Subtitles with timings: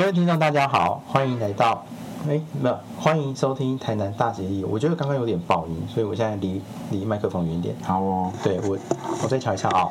[0.00, 1.84] 各位听众，大家好，欢迎来到，
[2.26, 4.64] 哎，没有，欢迎收听台南大结义。
[4.64, 7.76] 我觉得刚刚有点爆音，所以我现在离离麦克风远一点。
[7.82, 8.78] 好哦，对我，
[9.22, 9.90] 我再瞧一下啊、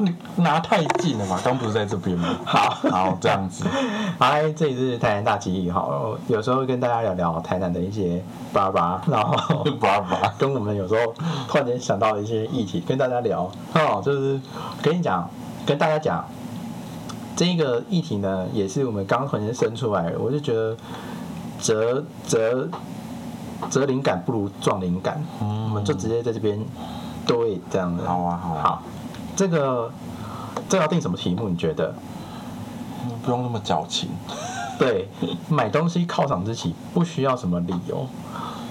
[0.00, 2.34] 你 拿太近了嘛，刚不是在这边吗？
[2.44, 3.64] 好，好，这样子，
[4.18, 5.70] 嗨，这里是台南大节义。
[5.70, 8.20] 好，有时候跟大家聊聊台南的一些
[8.52, 11.14] 巴拉， 然后爸爸，跟我们有时候
[11.46, 13.48] 突然间想到的一些议题，跟大家聊。
[13.74, 14.40] 哦，就是
[14.82, 15.30] 跟你讲，
[15.64, 16.24] 跟大家讲，
[17.36, 20.76] 这一个议题呢，也是我们刚突然间生出来的，我就觉得
[21.60, 22.68] 折折
[23.70, 26.58] 折灵感不如撞灵感，嗯我们就直接在这边
[27.26, 28.02] 对这样子。
[28.04, 28.82] 好啊，好啊，好，
[29.36, 29.92] 这个
[30.68, 31.48] 这个要定什么题目？
[31.48, 31.94] 你觉得？
[33.22, 34.08] 不用那么矫情。
[34.78, 35.08] 对，
[35.48, 38.06] 买东西犒赏自己不需要什么理由，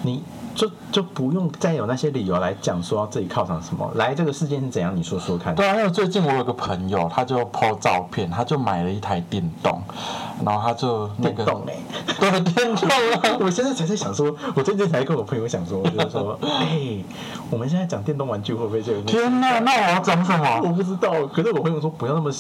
[0.02, 0.22] 你
[0.56, 3.92] 就就不用再有那些理由来讲说自己犒赏什么。
[3.96, 4.96] 来，这个事件是怎样？
[4.96, 5.54] 你说说看。
[5.54, 9.82] 对啊，因为最近我有个朋友，他就 po 照片，他就买了一台电动，
[10.44, 11.76] 然后他就那个电动哎、
[12.20, 17.04] 对电动啊， 我现在才在想说，我最近才跟我朋友想说，就是说， 哎、
[17.50, 19.02] 我们现在讲电动玩具会不会就有？
[19.02, 20.70] 天哪，那我要讲什么我？
[20.70, 22.32] 不知道，可是我朋友说不要那么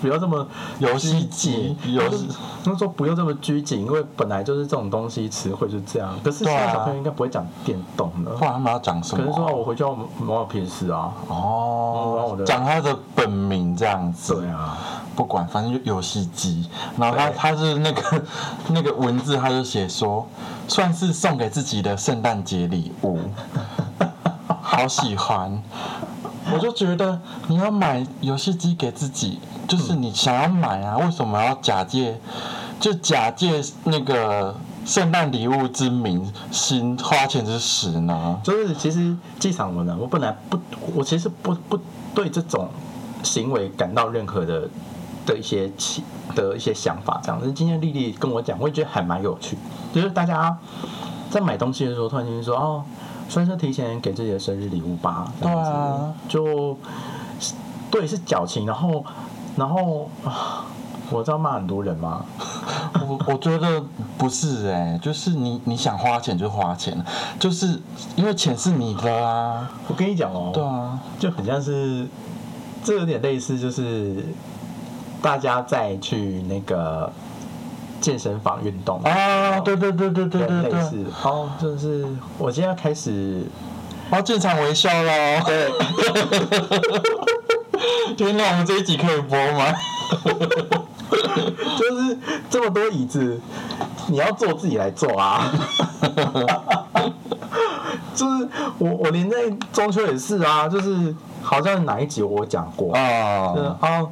[0.00, 0.46] 不要这么
[0.78, 2.28] 游戏机，游戏，
[2.64, 6.14] 他们说不用这么拘谨，因为本来就是这种东西词汇就是这样。
[6.22, 8.30] 可是现在小朋友应该不会讲电动的。
[8.32, 9.24] 不然他们要讲什么？
[9.24, 14.34] 可能说我回去要玩玩 PS 啊，嗯然后我哦的，讲他的本名这样子。
[14.34, 14.76] 对啊，
[15.14, 16.68] 不管，反正就游戏机。
[16.96, 18.22] 然后他对他是那个
[18.68, 20.26] 那个文字，他就写说，
[20.68, 23.18] 算是送给自己的圣诞节礼物，
[24.60, 25.62] 好喜欢。
[26.52, 32.18] 我就觉得你要买游戏机给自己，就是你想要买啊，为什么要假借
[32.78, 38.38] 就假借那个圣诞礼物之名，心花钱之实呢？
[38.42, 40.58] 就是其实机场我呢，我本来不，
[40.94, 41.78] 我其实不不
[42.14, 42.68] 对这种
[43.22, 44.68] 行为感到任何的
[45.26, 46.04] 的一些起
[46.34, 47.38] 的一些想法，这样。
[47.40, 49.58] 但是今天丽丽跟我讲，我也觉得还蛮有趣，
[49.92, 50.56] 就是大家
[51.30, 52.84] 在买东西的时候，突然间说哦，
[53.28, 56.78] 算是提前给自己的生日礼物吧，对啊就
[57.90, 59.04] 对是矫情，然后
[59.56, 60.64] 然后啊，
[61.10, 62.24] 我知道骂很多人吗？
[63.08, 63.82] 我我觉得
[64.18, 66.96] 不是哎、就是你你想花钱就花钱，
[67.38, 67.80] 就是
[68.16, 72.06] 因为钱是你的啊，我跟你讲哦，对啊，就很像是，
[72.82, 74.24] 这有点类似，就是
[75.22, 77.10] 大家再去那个
[78.00, 79.00] 健身房运动。
[79.02, 82.04] 啊，对对对对对对对，类似，哦，就是
[82.38, 83.44] 我今天要开始，
[84.10, 85.70] 我要正常微笑喽，对，
[88.16, 89.72] 天哪，我们这一集可以播吗？
[91.78, 92.18] 就是
[92.50, 93.40] 这么多椅子，
[94.08, 95.50] 你要坐自己来坐啊。
[98.14, 98.48] 就是
[98.78, 102.88] 我我连在中秋也是啊，就是好像哪一集我有讲过，
[103.54, 104.06] 就是啊，啊，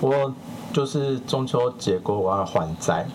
[0.00, 0.34] 我
[0.72, 3.06] 就是中秋节过后我要还债，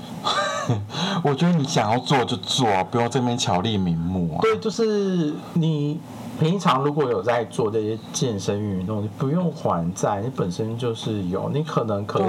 [1.24, 4.42] 我觉得你想要做就做，不要这边巧立名目啊。
[4.42, 6.00] 对，就是你
[6.40, 12.24] 平常如果有在做这些健身运动，你不用还债，你本身就是有，你可能可以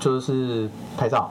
[0.00, 0.68] 就是
[0.98, 1.30] 拍照，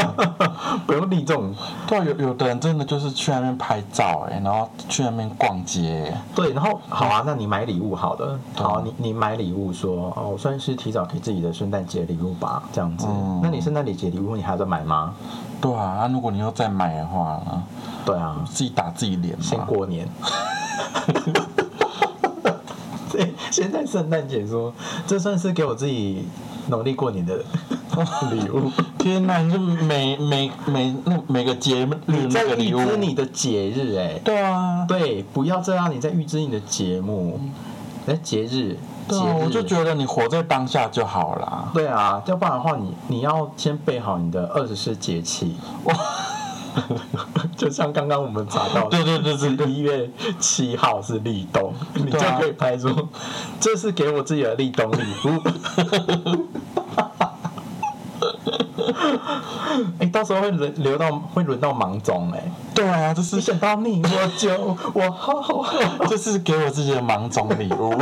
[0.86, 1.54] 不用立这种。
[1.86, 13.06] 对啊，有有的人真的就是去那边拍照哎、然后去那边逛街、对，然后好啊，那你买礼物好了，对好，你你买礼物说哦，我算是提早给自己的圣诞节礼物吧，这样子。
[13.08, 15.14] 嗯那你圣诞节礼物你还要再买吗？
[15.60, 17.62] 对啊，啊如果你要再买的话呢，
[18.04, 19.64] 对啊，自己打自己脸先嘛。
[19.64, 20.06] 过年。
[23.12, 24.72] 对， 现在圣诞节说，
[25.06, 26.26] 这算是给我自己
[26.68, 27.36] 农历过年的
[28.30, 28.70] 礼物。
[28.98, 31.88] 天哪，你就每每每那每个节日
[32.30, 37.40] 那个礼物，知你的节日、哎，对啊，对，不要这样，你在预知你的节目，
[38.06, 38.76] 哎，节日，
[39.06, 41.70] 对啊，我就觉得你活在当下就好啦。
[41.72, 45.54] 对啊，要不然的话你，你要先备好你的二十四节气。
[47.56, 52.88] 就像刚刚我们查到的，对对对对对一月七号是立冬，你就可以拍出，
[53.58, 55.42] 这是给我自己的立冬礼物。
[59.98, 65.64] 哎、到时候会轮流到会轮到芒种哎、对啊，这是想到你我就我好
[66.08, 67.94] 这是给我自己的芒种礼物。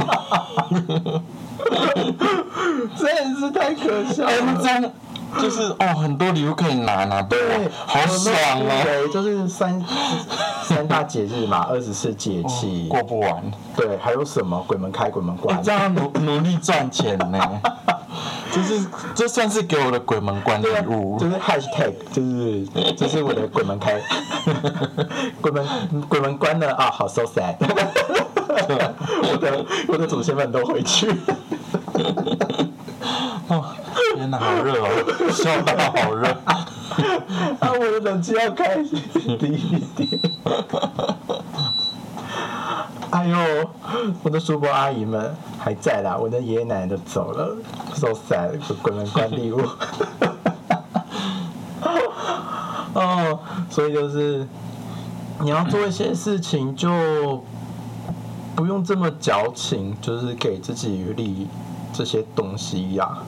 [2.96, 4.62] 真的是太可笑了。
[4.62, 4.92] 样
[5.40, 9.84] 就是哦，很多礼物可以拿拿，对对，好爽哦，对，就是三
[10.62, 13.42] 三大节日嘛，二十四节气，过不完。
[13.76, 15.62] 对，还有什么鬼门开、鬼门我关？
[15.62, 17.38] 这样努努力赚钱呢，
[18.52, 21.28] 就是这算是给我的鬼门关礼对啊，物就。
[21.28, 22.66] 是 hashtag，就是
[22.96, 24.00] 这是我的鬼门开，
[25.40, 25.66] 鬼门
[26.08, 27.56] 鬼门关了啊，好 so sad，
[29.30, 31.10] 我的我的祖先们都回去，
[33.48, 33.64] 哦，
[34.14, 34.88] 天哪，好热哦，
[35.32, 36.26] 笑到好热。
[37.60, 40.20] 啊，我的冷气要开低一点。
[43.10, 43.70] 哎呦，
[44.22, 47.56] 我的叔伯阿姨们还在啦，我的爷爷奶奶都走了
[47.94, 49.60] ，so sad，鬼门关礼物。
[52.94, 53.38] 哦，
[53.70, 54.46] 所以就是
[55.40, 57.44] 你要做一些事情，就
[58.54, 61.48] 不用这么矫情，就是给自己立
[61.92, 63.18] 这些东西呀、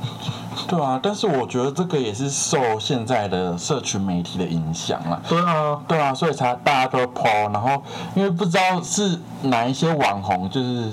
[0.68, 5.20] 对啊，但是我觉得这个也是受现在的社群媒体的影响啦。
[5.28, 7.82] 对啊，对啊，所以才大家都 PO，然后
[8.14, 10.90] 因为不知道是哪一些网红，就是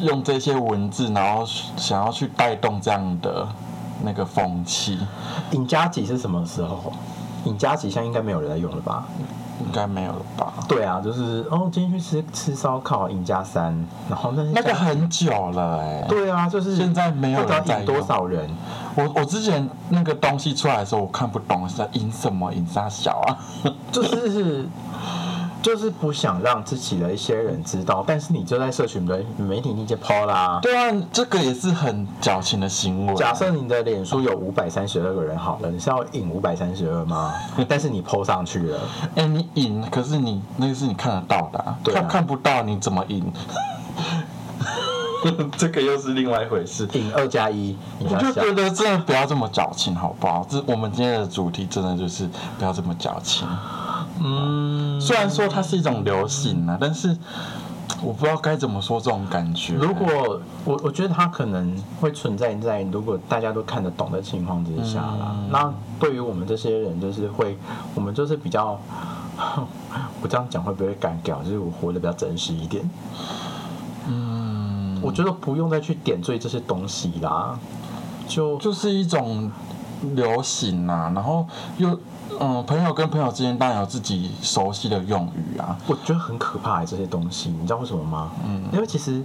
[0.00, 1.44] 用这些文字，然后
[1.76, 3.48] 想要去带动这样的
[4.02, 4.98] 那个风气，
[5.52, 6.92] 尹家吉是什么时候？
[7.44, 9.04] 尹家吉现在应该没有人在用了吧？
[9.60, 10.52] 应该没有了吧？
[10.66, 18.48] 对啊，就是哦，今天去吃吃烧烤，尹家三，然后那那个很久了哎、对啊，就是现在没有不知道人在引多少人，
[18.94, 23.38] 我我之前那个东西出来的时候，我看不懂是在引什么引啥小啊？
[23.90, 24.66] 就是
[25.62, 30.58] 就是不想让自己的一些人知道，但是你就在社群的媒体那些抛啦。
[30.60, 33.14] 对啊，这个也是很矫情的行为。
[33.14, 37.32] 假设你的脸书有五百三十二个人好了，你是要引五百三十二吗？
[37.68, 38.80] 但是你 PO 上去了，
[39.14, 43.24] 哎、你引，可是你那个是你看得到的、啊，对啊看看不到你怎么引？
[45.56, 46.88] 这个又是另外一回事。
[46.92, 50.46] 引二加一，我就觉得真的不要这么矫情，好不好？
[50.48, 52.28] 这我们今天的主题真的就是
[52.58, 53.46] 不要这么矫情。
[54.22, 57.16] 嗯，虽然说它是一种流行啊，但是
[58.02, 59.74] 我不知道该怎么说这种感觉。
[59.74, 65.34] 如果我我觉得它可能会存在在如果大家都看得懂的情况之下啦。
[65.36, 67.56] 嗯那对于我们这些人，就是会，
[67.94, 68.80] 我们就是比较，
[70.20, 71.40] 我这样讲会不会干掉？
[71.44, 72.82] 就是我活得比较真实一点。
[75.02, 77.58] 嗯，我觉得不用再去点缀这些东西啦，
[78.28, 79.50] 就就是一种
[80.14, 81.46] 流行啊，然后
[81.76, 81.98] 又
[82.40, 85.76] 嗯，朋友跟朋友之间当然有自己熟悉的用语啊。
[85.86, 88.30] 我觉得很可怕、欸、这些东西，你知道为什么吗？
[88.46, 89.22] 嗯因为其实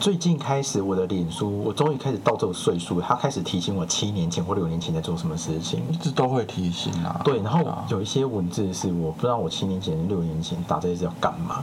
[0.00, 5.82] 最近开始我的脸书，我终于开始到这个岁数，他开始提醒我七年前或六年前在做什么事情。
[5.92, 7.20] 一直都会提醒啊。
[7.22, 11.62] 对，然后啊有一些文字是我不知道我七年前、六年前打这些是要干嘛，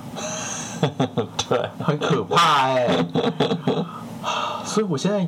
[1.50, 2.88] 对，很可怕哎、
[4.64, 5.28] 所以我现在，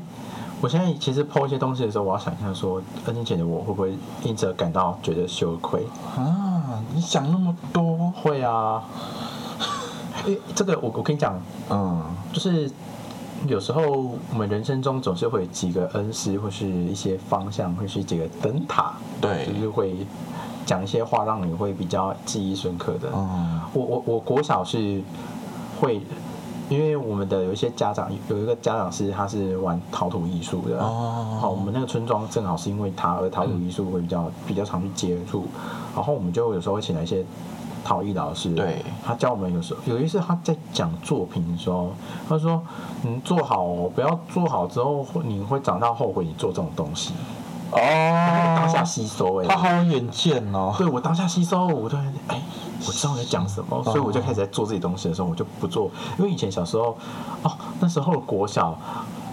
[0.61, 5.85] 我现在其实抛一些东西的时候，我要想一下说，二年前的我会不会因此而感到觉得羞愧？
[6.15, 8.83] 啊，你想那么多，会啊，
[10.25, 11.39] 因为这个我我跟你讲，
[11.69, 12.69] 嗯，就是
[13.47, 13.81] 有时候
[14.31, 19.47] 我们人生中总是会有几个恩师，或是一些方向，或是几个灯塔，对。
[19.47, 20.05] 就是会
[20.65, 23.09] 讲一些话，让你会比较记忆深刻的。
[23.13, 23.59] 嗯。
[23.73, 25.01] 我我我国小是
[25.81, 25.99] 会，
[26.69, 31.37] 因为我们的有一些家长有一个家长是他是玩陶土艺术的，哦。
[31.41, 35.47] 好，我们那个村庄正好是因为他而陶土艺术会比较、比较常去接触，
[35.95, 37.25] 然后我们就有时候会请来一些
[37.83, 38.77] 陶艺老师，对。
[39.03, 41.91] 他教我们有时候有一次他在讲作品的时候，
[42.29, 42.61] 他说
[43.01, 47.13] 你做好哦，不要做好之后会你会长大后悔你做这种东西，
[47.71, 47.79] 哦，
[48.55, 50.75] 当下吸收哎、他好有远见哦。
[50.77, 52.39] 对我当下吸收，我突然哎，
[52.87, 56.97] 我知道我在讲什么，所以我就开始在做自己东西的时候，我就不做，因为以前小时候，
[57.43, 58.77] 哦，那时候的国小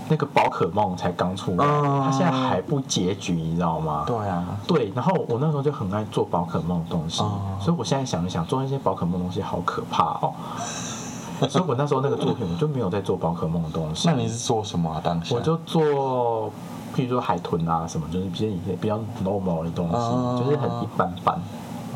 [0.08, 4.04] 那个宝可梦才刚出来，嗯它现在还不结局，你知道吗？
[4.06, 10.32] 对啊，对，然后我那时候就很爱做宝可梦的东西，哦所以我现在想一想，做那些宝可梦的东西好可怕哦。
[11.48, 14.08] 所以我那时候那个作品，我就没有在做宝可梦的东西。
[14.08, 15.00] 那你是做什么啊？
[15.04, 16.50] 当时我就做，
[16.96, 21.40] 譬如说海豚啊什么，就是比较一些比较 normal 的东西，哦就是很一般般。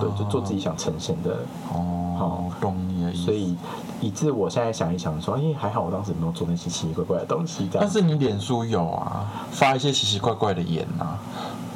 [0.00, 1.38] 对，就做自己想呈现的，
[1.72, 3.22] 哦，懂你的意思。
[3.24, 3.56] 所以
[4.00, 7.88] 以致我现在想一想说，哎，还好我当时没有做那些奇奇怪怪的东西，但。
[7.88, 11.18] 是你脸书有啊，发一些奇奇怪怪的言啊，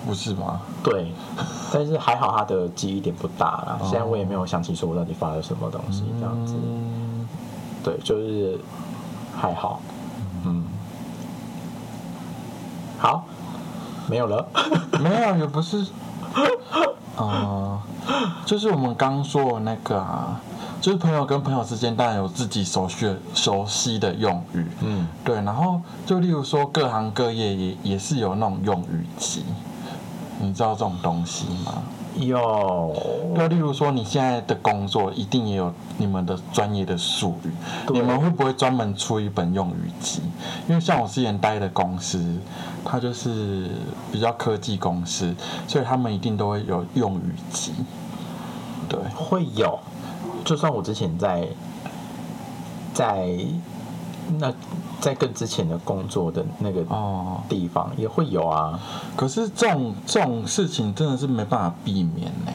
[0.07, 0.61] 不是吗？
[0.83, 1.13] 对，
[1.73, 3.79] 但是还好他的记忆点不大啦。
[3.81, 6.55] 哦现在我也没有想起说我到底发了什么东西，这样子。
[6.55, 7.29] 嗯，
[7.85, 8.59] 对，就是
[9.37, 9.81] 还好，
[10.45, 10.65] 嗯，
[12.99, 13.25] 好，
[14.09, 14.49] 没有了。
[15.01, 15.87] 没有，也不是，
[17.17, 17.79] 呃，
[18.47, 20.41] 就是我们刚说的那个啊，
[20.81, 29.45] 就是朋友跟朋友之间当然有自己熟悉的熟悉的用语，嗯，对，然后就例如说各行各业也也是有那种用语集，
[30.41, 31.83] 你知道这种东西吗？
[32.19, 32.95] 有，
[33.35, 37.51] 那例如说你现在的工作一定也有你们的专业的术语，
[37.93, 40.23] 你们会不会专门出一本用语集？
[40.69, 42.39] 因为像我之前待的公司，
[42.85, 43.71] 它就是
[44.11, 45.35] 比较科技公司，
[45.67, 47.73] 所以他们一定都会有用语集。
[48.89, 49.79] 对，会有。
[50.45, 51.49] 就算我之前在
[52.95, 53.29] 在
[54.39, 54.53] 那
[55.07, 58.77] 在更之前的工作的那个哦，地方也会有啊。
[59.15, 62.51] 可是这种这种事情真的是没办法避免呢。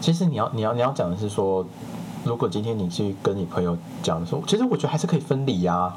[0.00, 1.62] 其实你要你要你要讲的是说，
[2.24, 5.94] 如果今天你去跟你朋友讲的时候，其实我觉得还是可以分离啊，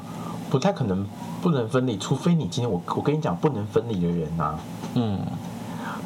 [0.50, 1.06] 不太可能
[1.40, 4.58] 不能分离，除非你今天我我跟你讲不能分离的人啊，
[4.96, 5.18] 嗯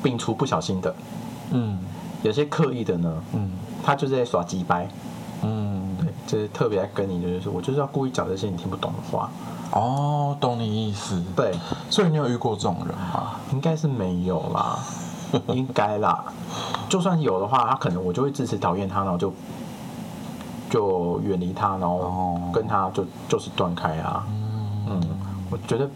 [0.04, 0.94] 摒除不小心的，
[1.50, 1.80] 嗯
[2.22, 3.50] 有些刻意的呢，嗯
[3.82, 4.88] 他就是在耍鸡掰，
[5.42, 5.81] 嗯，对，
[6.26, 9.28] 就是特别爱跟你就是说我就是要故意讲这些你听不懂的话，
[9.72, 11.22] 哦，懂你意思。
[11.36, 11.52] 对，
[11.90, 13.32] 所以你有遇过这种人吗？
[13.52, 14.78] 应该是没有啦，
[15.48, 16.24] 应该啦，
[16.88, 19.32] 就算有的话，他可能我就会支持讨厌他，然后就
[20.70, 22.40] 就远离他，然后哦。
[22.52, 24.24] 跟他就就是断开啊。
[24.88, 25.00] 嗯，
[25.50, 25.88] 我觉得，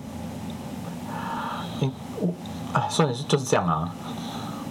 [1.81, 2.29] 嗯，我
[2.73, 3.95] 哎，算是就是这样啊。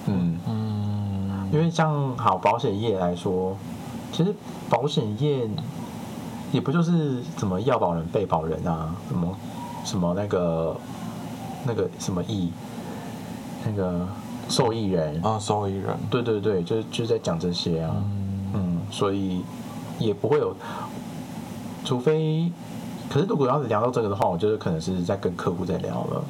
[0.07, 1.50] 嗯，嗯。
[1.51, 3.55] 因为像好保险业来说，
[4.15, 4.34] 其实
[4.69, 5.45] 保险业
[6.53, 9.38] 也不就是什么要保人、被保人啊，什么
[9.84, 10.74] 什么那个
[11.65, 12.50] 那个什么益，
[13.65, 14.07] 那个
[14.48, 15.93] 受益人，啊，受益人。
[16.10, 17.93] 对对对，就就在讲这些啊。
[18.53, 19.41] 嗯，所以
[20.00, 20.55] 也不会有，
[21.84, 22.50] 除非，
[23.10, 26.24] 可是如果要是聊到这个的话，我觉得可能是在跟客户在聊了。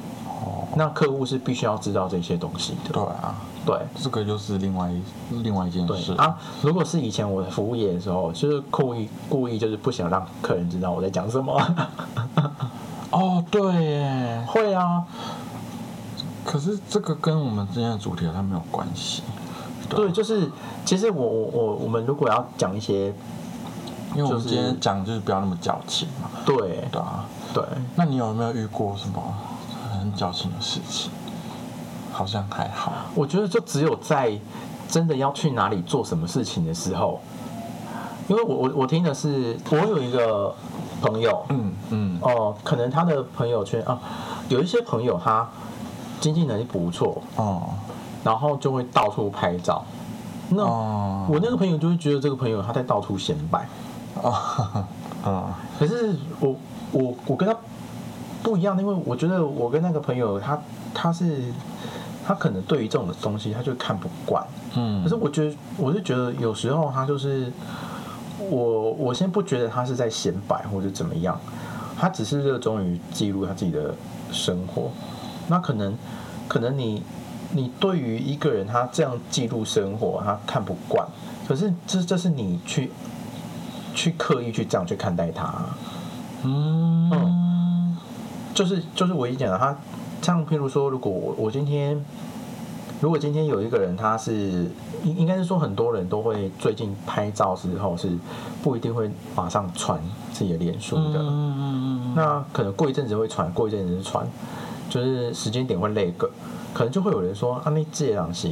[0.46, 2.92] 哦，那客户是必须要知道这些东西的。
[2.92, 3.34] 对啊，
[3.66, 5.02] 对这个又是另外一
[5.42, 6.12] 另外一件事。
[6.14, 11.60] 啊，如果是以前我的服务业的时候，就是故意故意就是不想让客人知道我在讲什么。
[13.10, 14.44] 哦，对耶。
[14.46, 15.04] 会啊，
[16.44, 19.24] 可是这个跟我们今天的主题好像没有关系。
[19.88, 20.48] 对，就是
[20.84, 23.12] 其实我我我我们如果要讲一些
[24.14, 26.30] 因为今天讲就是不要那么矫情嘛。
[26.44, 27.24] 对对啊。
[27.52, 29.22] 对，那你有没有遇过什么
[30.06, 31.10] 很矫情的事情？
[32.12, 32.92] 好像还好。
[33.14, 34.38] 我觉得就只有在
[34.88, 37.20] 真的要去哪里做什么事情的时候，
[38.28, 40.54] 因为我我我听的是我有一个
[41.02, 43.98] 朋友，嗯嗯哦、可能他的朋友圈啊，
[44.48, 45.46] 有一些朋友他
[46.20, 47.68] 经济能力不错，哦
[48.24, 49.84] 然后就会到处拍照。
[50.48, 53.68] 那、哦我那个朋友就会觉得这个朋友他在到处显摆，
[54.22, 54.84] 啊
[55.26, 55.44] 嗯
[55.78, 56.56] 可是我
[56.92, 57.54] 我我跟他
[58.46, 60.56] 不一样，因为我觉得我跟那个朋友他
[60.94, 61.42] 他是
[62.24, 65.02] 他可能对于这种东西他就看不惯，嗯。
[65.02, 67.52] 可是我觉得我是觉得有时候他就是
[68.48, 71.36] 我我先不觉得他是在显摆或者怎么样，
[71.98, 73.92] 他只是热衷于记录他自己的
[74.30, 74.92] 生活，
[75.48, 75.98] 那可能
[76.46, 77.02] 可能你
[77.50, 81.04] 你对于一个人他这样记录生活他看不惯，
[81.48, 82.92] 可是这这是你去
[83.92, 85.52] 去刻意去这样去看待他。
[86.44, 87.35] 嗯
[88.56, 89.76] 就是就是我已经讲了，他
[90.22, 92.02] 像譬如说，如果我我今天，
[93.02, 94.32] 如果今天有一个人，他是
[95.04, 98.08] 应应该是说很多人都会最近拍照之后是
[98.62, 100.00] 不一定会马上传
[100.32, 104.26] 自己的脸书的，嗯嗯嗯那可能过一阵子会传，过一阵子是传，
[104.88, 106.30] 就是时间点会累个，
[106.72, 108.48] 可能就会有人说啊，那这样是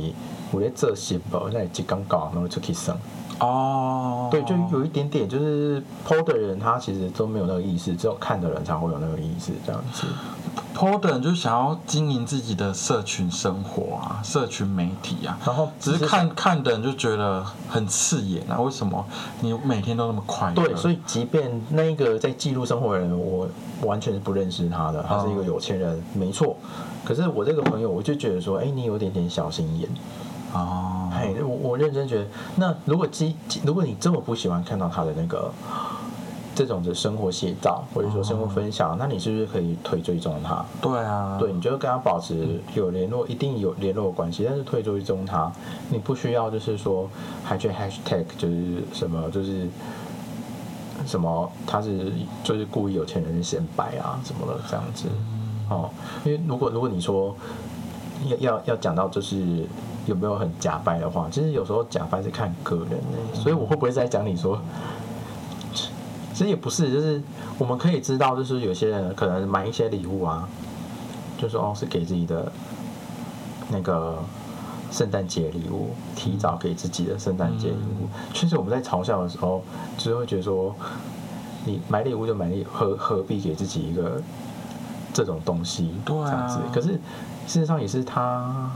[0.50, 2.94] 我在这些吧，那也刚搞，然后出去生。
[3.40, 10.06] 哦对，就有一点点，就是 PO 的人他其实都没有那个意思，只有看的人才会有那个意思，这样子。
[10.74, 19.04] PO 的人就是想要经营自己的社群生活啊，社群媒体啊，然后只是看看的人就觉得很刺眼啊，为什么
[19.40, 20.54] 你每天都那么快乐？
[20.54, 23.48] 对，所以即便那个在记录生活的人，我
[23.82, 26.56] 完全是不认识他的，他是一个有钱人，没错。
[27.04, 29.88] 可是我这个朋友，我就觉得说，哎，你有点点小心眼。
[30.54, 35.50] 哦，嘿，我我认真觉得，那如果基如果你这么不喜欢看到他的那个
[36.54, 40.64] 这种的生活写照，或者说生活分享，那你是不是可以退追踪他？
[40.80, 45.50] 对啊，对，你就跟他保持有联络，一定有联络的关系，但是退追踪他，
[45.90, 47.10] 你不需要就是说
[47.42, 49.68] 还去 hashtag 就是什么就是
[51.04, 52.12] 什么他是
[52.44, 55.08] 就是故意有钱人显摆啊什么的这样子
[55.68, 55.90] 哦，
[56.24, 57.34] 因为如果如果你说
[58.26, 59.66] 要要要讲到就是
[60.06, 64.60] 有没有很假掰的话，其实有时候假掰是看个人的，所以我会不会在讲你说？
[66.32, 67.22] 其实也不是，就是
[67.58, 70.48] 我们可以知道，就是有些人可能买一些礼物啊，
[71.38, 72.50] 就说哦是给自己的
[73.68, 74.18] 那个
[74.90, 78.08] 圣诞节礼物，提早给自己的圣诞节礼物。
[78.32, 79.62] 确实我们在嘲笑的时候，
[79.96, 80.74] 就是会觉得说，
[81.64, 84.20] 你买礼物就买礼，何何必给自己一个
[85.12, 85.94] 这种东西？
[86.04, 86.58] 对啊这样子。
[86.72, 86.98] 可是
[87.46, 88.70] 事实上也是他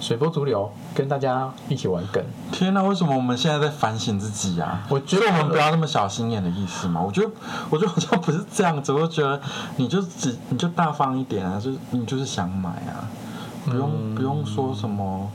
[0.00, 2.22] 随波逐流，跟大家一起玩梗。
[2.50, 4.84] 天哪，为什么我们现在在反省自己啊？
[4.88, 7.00] 我觉得我们不要那么小心眼的意思嘛。
[7.00, 7.30] 我觉得，
[7.70, 8.92] 我觉得好像不是这样子。
[8.92, 9.40] 我觉得
[9.76, 13.06] 你就只你就大方一点啊，就是你就是想买啊，
[13.64, 15.30] 不用、嗯不用说什么。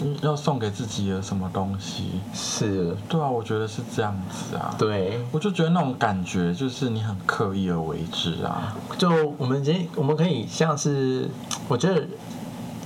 [0.00, 2.20] 嗯要送给自己的什么东西。
[2.32, 4.74] 是，对啊，我觉得是这样子啊。
[4.78, 8.76] 对，我就觉得那种感觉就是你很刻意而为之啊。
[8.96, 11.28] 就我们今天我们可以像是，
[11.68, 12.06] 我觉得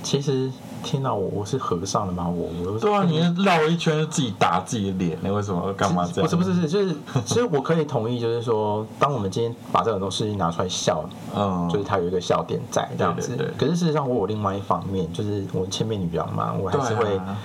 [0.02, 0.50] 其实
[0.83, 2.29] 天哪，我我是和尚了吗？
[2.29, 6.29] 我我对啊，你绕了一圈自己打自己的脸，你为什么要干嘛这样？
[6.29, 11.05] 不是不是是，就是其实我可以同意，就是说，当我们今天把这很多事情拿出来笑，
[11.37, 13.37] 嗯，就是它有一个笑点在这样子。
[13.57, 17.37] 可是事实上，我有另外一方面，就是我千面女郎嘛，我还是会，啊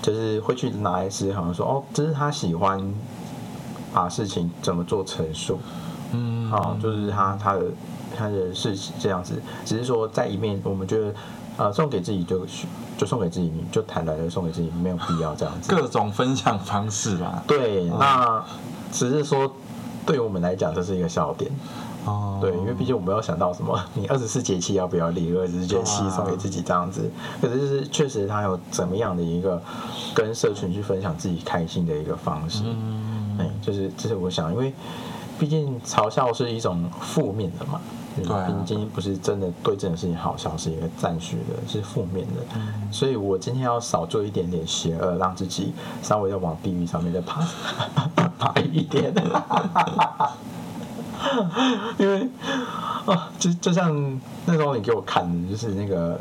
[0.00, 2.94] 就是会去拿来思考说，哦，这是他喜欢
[3.92, 5.58] 把事情怎么做陈述，
[6.12, 7.62] 嗯，好，就是他他的
[8.16, 11.14] 他的是这样子，只是说在一面，我们觉得。
[11.56, 12.44] 呃，送给自己就
[12.98, 15.72] 就送给自己，就坦然的送给自己，没有必要这样子。
[15.72, 17.40] 各种分享方式啦。
[17.46, 18.44] 对，那
[18.90, 19.48] 只是说，
[20.04, 21.48] 对于我们来讲，这是一个笑点。
[22.06, 27.08] 哦，对，因为毕竟我们要想到什么，你二十四节气要不要立二十四节气送给自己这样子？
[27.40, 29.62] 可是就是确实他有怎么样的一个
[30.12, 32.64] 跟社群去分享自己开心的一个方式。
[32.66, 34.74] 嗯，哎，就是这是我想，因为
[35.38, 37.80] 毕竟嘲笑是一种负面的嘛。
[38.22, 42.42] 对啊毕竟今天不是真的对这件事情好笑，是一个赞许的，是负面的。
[42.54, 47.42] 嗯所以我今天要少做一点点邪恶，让自己稍微的往地狱上面再爬
[48.38, 49.12] 爬一点。
[51.98, 52.28] 因为
[53.06, 56.20] 啊，就就像那时候你给我看的，就是那个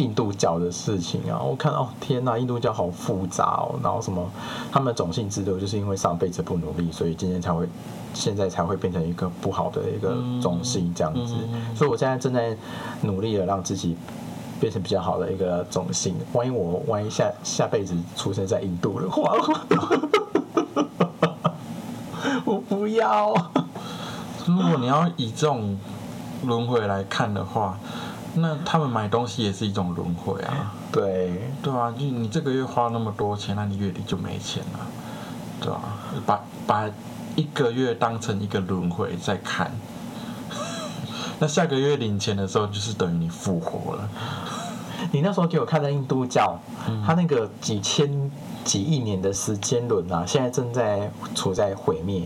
[0.00, 4.28] 印度教的事情啊，我看哦天呐，印度教好复杂哦，然后什么
[4.72, 7.68] 他们的种姓制度就是因为上辈子不努力，所以今天才会
[8.14, 12.56] 现在才会变成一个不好的一个种姓这样子，嗯所以我现在正在
[13.02, 13.96] 努力的让自己。
[14.60, 19.32] 变成比较好的一个种姓，万一我万一下下辈子出生在印度的话，
[22.44, 23.32] 我不要。
[24.44, 25.78] 如果你要以这种
[26.44, 27.78] 轮回来看的话，
[28.34, 30.72] 那他们买东西也是一种轮回啊。
[30.92, 34.80] 对，对啊，就你这个月花那么多钱，那你月底就没钱了，
[35.60, 35.80] 对啊，
[36.24, 36.90] 把把
[37.36, 39.70] 一个月当成一个轮回在看，
[41.38, 44.08] 那下个月领钱的时候，就是等于你复活了。
[45.12, 47.02] 你那时候给我看的印度教，嗯。
[47.04, 48.30] 它那个几千
[48.64, 52.22] 几亿年的时间轮啊，现在正在处在毁灭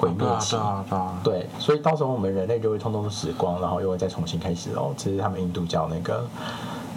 [0.00, 0.60] 毁灭期对。
[0.60, 1.20] 啊，对啊。
[1.22, 4.94] 对，所以到时候我们人类就会通通都死光，然后又会再重新开始哦。
[4.96, 6.24] 这是他们印度教那个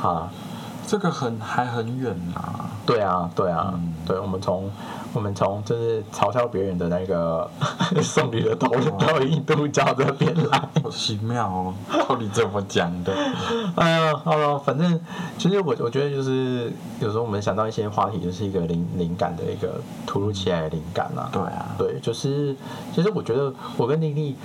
[0.02, 0.32] 啊，
[0.86, 4.70] 这个很还很远啊、对啊，对啊，嗯对，我们从
[5.14, 7.50] 我们从就是嘲笑别人的那个
[8.04, 8.70] 送礼的头
[9.00, 10.62] 到印度教这边来。
[10.84, 11.74] 好奇妙哦，
[12.08, 13.14] 到底怎么讲的？
[13.76, 15.00] 哎呀，好了，反正
[15.38, 22.56] 其实我我觉得就是有时候我们想到一些话题，就是一个灵灵感的一个突如其来的灵感啦、对啊，对，就是
[22.94, 24.36] 其实我觉得我跟丽丽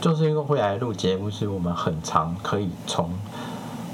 [0.00, 3.10] 就是因为会来录节目，是我们很常可以从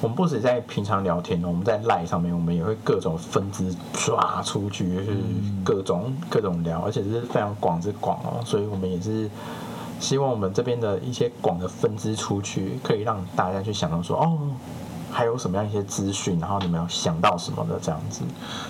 [0.07, 5.19] 我们不止在平常聊天哦，我们在赖上面，我们也会各种分支抓出去，就是
[5.65, 9.29] 各种、各种聊，而且是非常广之广哦，所以我们也是
[9.99, 14.39] 希望我们这边的一些广的分支出去，可以让大家去想到说哦。
[15.09, 18.21] 还有什么样一些资讯，然后你们有想到什么的这样子，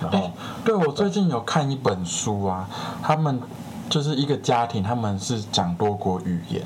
[0.00, 0.32] 然后哎、
[0.64, 2.68] 对我最近有看一本书啊，
[3.02, 3.40] 他们
[3.90, 6.62] 就是一个家庭，他们是讲多国语言，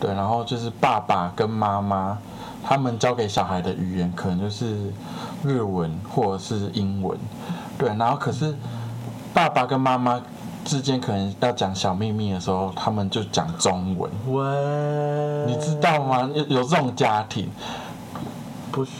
[0.00, 2.18] 对，然后就是爸爸跟妈妈，
[2.68, 4.92] 他们教给小孩的语言可能就是
[5.42, 7.18] 日文或者是英文，
[7.78, 8.54] 对，然后可是
[9.32, 10.20] 爸爸跟妈妈
[10.66, 16.28] 之间可能要讲小秘密的时候，他们就讲中文，喂，你知道吗？
[16.34, 17.48] 有有这种家庭，
[18.70, 18.90] 不是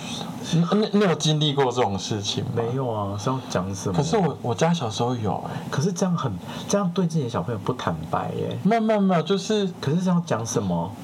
[0.53, 2.53] 你你你有经历过这种事情吗？
[2.57, 3.19] 没有啊？
[3.19, 3.95] 是要讲什么？
[3.95, 6.33] 可是我我家小时候有哎、可是这样很
[6.67, 8.59] 这样对自己的小朋友不坦白耶。
[8.63, 10.91] 没有没有没有，就是可是这样讲什么？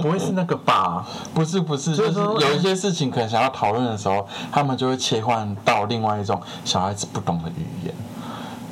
[0.00, 1.06] 不会是那个吧？
[1.34, 7.94] 不是不是，就是有一些事情可能想要讨论的时候，他们就会切换到另外一种小孩子不懂的语言。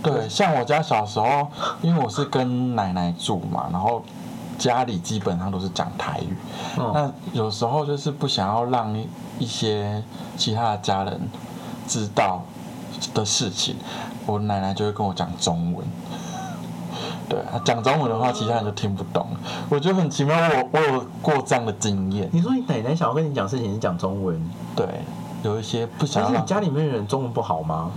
[0.02, 1.46] 对，像我家小时候，
[1.82, 4.02] 因为我是跟奶奶住嘛，然后
[4.56, 6.36] 家里基本上都是讲台语。
[6.78, 9.08] 嗯，那有时候就是不想要让一
[9.40, 10.02] 一些
[10.38, 11.20] 其他的家人
[11.86, 12.42] 知道
[13.12, 13.76] 的事情，
[14.24, 15.86] 我奶奶就会跟我讲中文。
[17.30, 19.26] 对，讲中文的话，其他人就听不懂。
[19.68, 22.28] 我觉得很奇妙，我我有过这样的经验。
[22.32, 24.38] 你说你奶奶想要跟你讲事情是讲中文，
[24.74, 24.86] 对，
[25.44, 27.92] 有一些不想但是你，家里面的人中文不好吗？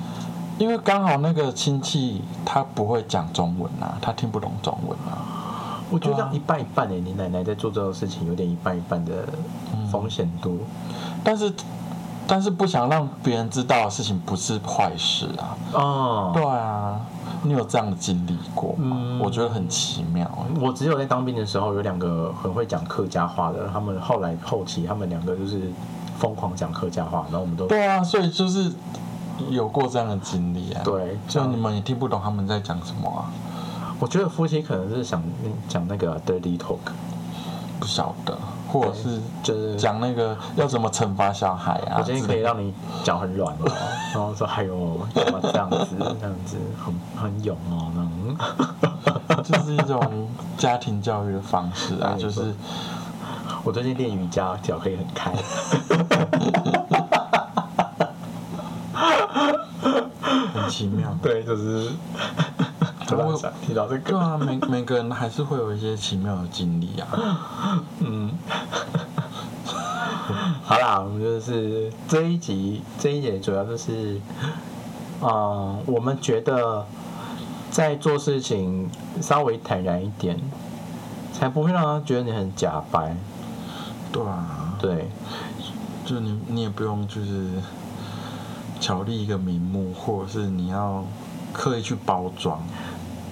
[0.59, 5.81] 因为刚好那个亲戚他不会讲中文啊，他听不懂中文啊。
[5.89, 9.27] 我觉得一半一半诶，你奶奶在做这种事情有点一半一半的
[9.91, 10.59] 风险度。
[11.23, 11.53] 但是，
[12.27, 15.57] 但是不想让别人知道的事情不是坏事啊。
[15.73, 17.01] 哦，对啊，
[17.43, 18.97] 你有这样的经历过吗？
[18.99, 20.59] 嗯我觉得很奇妙欸。
[20.59, 25.71] 我只有在当兵的时候有两个很会讲客家话的，他们后来后期他们两个就是
[26.17, 28.71] 疯狂讲客家话，然后我们都对啊，所以就是
[29.49, 33.29] 有过这样的经历啊。，对，就你们也听不懂他们在讲什么啊？
[33.99, 35.23] 我觉得夫妻可能是想
[35.69, 36.77] 讲那个 dirty talk，
[37.79, 38.37] 不晓得，
[38.73, 41.97] 或者是就是讲那个要怎么惩罚小孩啊？
[41.99, 43.71] 我今天可以让你脚很软哦，
[44.11, 48.09] 然后说还有怎么这样子，这样子很很勇哦，那种。
[49.43, 52.55] 就是一种家庭教育的方式啊，就是
[53.63, 55.31] 我最近练瑜伽，脚可以很开。
[60.53, 61.15] 很奇妙。
[61.21, 61.91] 对，就是。
[63.05, 67.07] 突然想提到这个，对啊，每每个人还是会有一些奇妙的经历啊。
[67.99, 68.31] 嗯，
[70.63, 74.19] 好啦，我们就是这一集这一节主要就是，
[75.21, 76.85] 嗯，我们觉得
[77.69, 78.89] 在做事情
[79.21, 80.39] 稍微坦然一点，
[81.33, 83.15] 才不会让他觉得你很假白。
[84.11, 85.09] 对啊，对，
[86.05, 87.49] 就你你也不用就是
[88.79, 91.03] 巧立一个名目，或者是你要
[91.51, 92.61] 刻意去包装。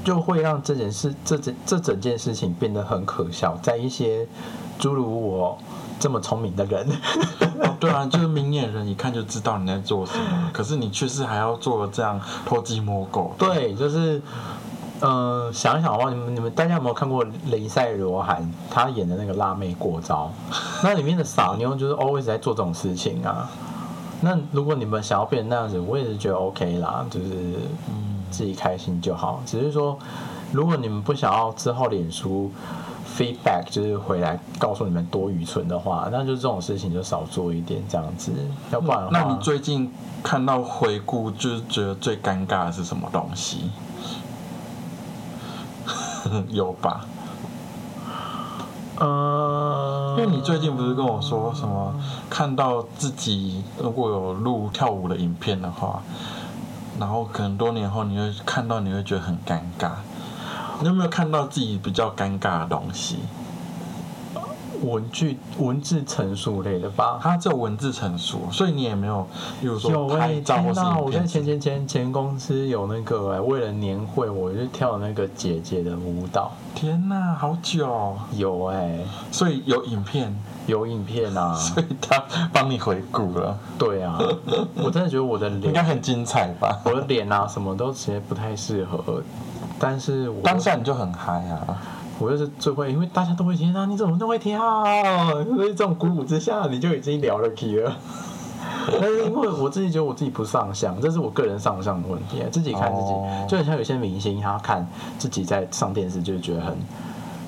[0.04, 4.28] 就会让这件事这整这整件事情变得很可笑，在一些
[4.80, 5.58] 诸如我
[6.00, 6.88] 这么聪明的人，
[7.62, 13.34] 哦对啊，就是明眼人一看就知道你在做什么， 可是你却是还要做这样偷鸡摸狗。
[13.38, 14.22] 对，就是，
[15.02, 20.32] 嗯、想一想的话，你们你们大家有没有看过雷赛罗韩他演的那个辣妹过招？
[20.84, 23.50] 那里面的傻妞就是 always 在做这种事情啊。
[24.22, 27.56] 那如果你们想要变成那样子，我也是觉得 OK 啦，就是
[28.32, 29.44] 自己开心就好。
[29.46, 30.00] 只是说，
[30.52, 32.50] 如果你们不想要之后脸书
[33.18, 38.32] feedback 就是回来告诉你们多愚蠢的话，那就这种事情就少做一点这样子，
[38.72, 39.92] 要不然的话，那你最近
[40.24, 43.70] 看到回顾，就是觉得最尴尬的是什么东西？
[46.50, 47.06] 有吧？
[49.04, 51.94] 嗯，因为你最近不是跟我说什么，
[52.30, 56.04] 看到自己如果有录跳舞的影片的话，
[57.02, 59.90] 然后可能多年后你会看到，你会觉得很尴尬。
[60.80, 63.18] 你有没有看到自己比较尴尬的东西？
[64.84, 67.20] 文具文字陈述类的吧。
[67.22, 69.28] 它只有文字陈述，所以你也没有，
[69.60, 70.90] 比如说有哎、拍照或是天哪！
[70.90, 76.52] 影片我在前前前前公司有那个、哎，为了年会，我就跳那个姐姐的舞蹈。
[76.74, 79.00] 天哪，好久哦、有哎、
[79.32, 80.36] 所以有影片，
[80.72, 81.54] 有影片啊。
[81.60, 84.18] 所以他帮你回顾了，对啊，
[84.84, 86.80] 我真的觉得我的脸应脸，该很精彩吧？
[86.86, 89.22] 我的脸啊，什么都其实不太适合。
[89.78, 91.78] 但是我当下你就很嗨啊！
[92.20, 94.60] 我就是最会，因为大家都会听啊，你怎么都会跳？
[95.56, 97.92] 所以这种鼓舞之下，你就已经聊了起了。
[99.00, 102.44] 但是因为我自己觉得我自己不上相，这是我个人上相的问题。
[102.52, 106.78] 自己看自己，哦就很像有些明星，他看自己在上电视，就会觉得很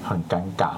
[0.04, 0.72] 很尴尬。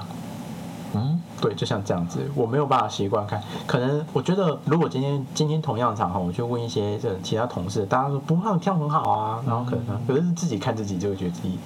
[0.93, 3.41] 嗯，对，就像这样子，我没有办法习惯看。
[3.67, 11.59] 可能我觉得，如果今天今天同样场合，我去问一些这其他同事，大家说不会，你跳很好啊，然后可能、可是自己看自己就会觉得自己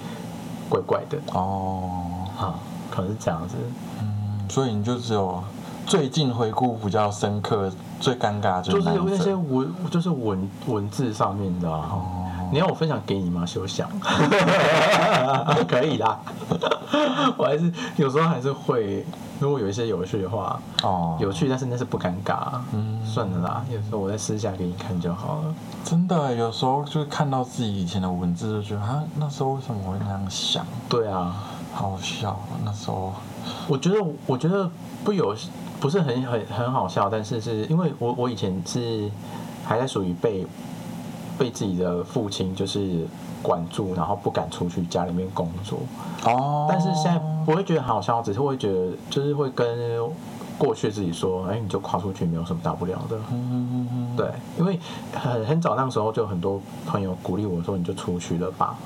[0.68, 2.54] 怪怪的哦，啊，
[2.90, 3.56] 可能是这样子。
[4.00, 5.42] 嗯，所以你就只有
[5.86, 11.88] 最近回顾比较深刻、最尴尬的就是有那些文，就是文文字上面的啊。
[11.92, 12.16] 哦
[12.52, 13.46] 你要我分享给你吗？
[13.46, 13.88] 休想，
[15.68, 16.18] 可以啦。
[17.38, 19.06] 我还是有时候还是会，
[19.40, 22.60] 如果有一些有趣的话，哦，有趣，但是那是不尴尬。
[22.72, 25.54] 嗯算了啦，有时候我在私下给你看就好了。
[25.82, 30.64] 真的有时候就是看到自己以前的文字，就觉得啊，那时候为什么会那样想？
[30.88, 33.12] 对啊，好笑，那时候
[33.66, 34.70] 我觉得我觉得
[35.02, 35.34] 不有
[35.80, 39.10] 不是很很很好笑，但是是因为我我以前是
[39.64, 40.46] 还在属于被
[41.40, 43.06] 被自己的父亲就是
[43.40, 45.78] 管住，然后不敢出去家里面工作。
[46.26, 49.66] 哦，但是现在不会觉得好笑，只是会觉得就是会跟
[50.58, 53.16] 过去自己说，哎，你就跨出去，没有什么大不了的。
[53.32, 54.78] 嗯嗯嗯，对，因为
[55.14, 58.76] 很很早那个时候就很多朋友鼓励我说，你就出去了吧。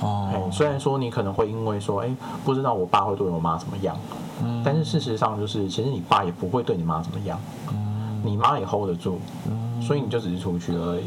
[0.00, 3.96] 哦哎，，虽然说你可能会因为说，哎，不知道我爸会对我妈怎么样，
[4.44, 7.36] 嗯但是事实上就是，其实你爸也不会对你妈怎么样，
[7.72, 9.18] 嗯你妈也 hold 得住，
[9.50, 11.06] 嗯所以你就只是出去而已。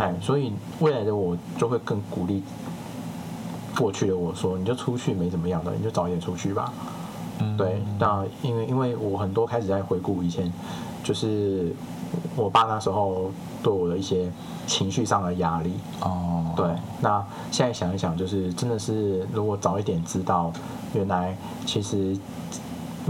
[0.00, 2.42] 嗯哎，所以未来的我就会更鼓励
[3.78, 6.72] 过去的我说，你就出去没怎么样的，你就早一点出去吧。
[7.40, 10.52] 嗯对，那因为因为我很多开始在回顾以前，
[11.02, 11.74] 就是
[12.36, 13.30] 我爸那时候
[13.62, 14.30] 对我的一些
[14.66, 15.72] 情绪上的压力。
[16.00, 16.66] 哦，对，
[17.00, 20.52] 那现在想一想，就是真的是如果早一点知道，
[20.92, 21.34] 原来
[21.64, 22.14] 其实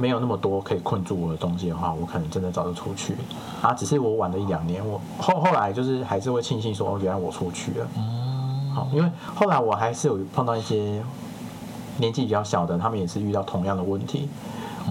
[0.00, 3.14] 没有那么多可以困住我的东西的话，我可能真的早就出去
[3.60, 3.74] 啊。
[3.74, 7.86] 只是我晚了一两年，我后后来就是还是会庆幸说，哦，原来我出去了。
[7.96, 11.02] 嗯，好，因为后来我还是有碰到一些
[11.98, 14.28] 年纪比较小的，他们也是遇到同样的问题，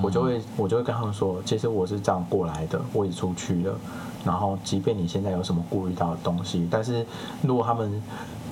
[0.03, 3.73] 我就会我就会跟他们说，其实我是这样过来的，我也出去了，
[4.23, 7.03] 然后即便你现在有什么顾虑到的东西，但是
[7.41, 8.01] 如果他们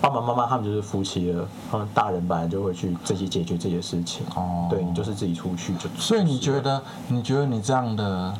[0.01, 4.25] 爸爸妈妈他们就是夫妻了，他们大人本来就会去自己解决这些事情。
[4.35, 5.89] 哦对你就是自己出去就。
[5.97, 6.61] 所以你觉得？
[6.61, 8.33] 得，你觉得你这样的，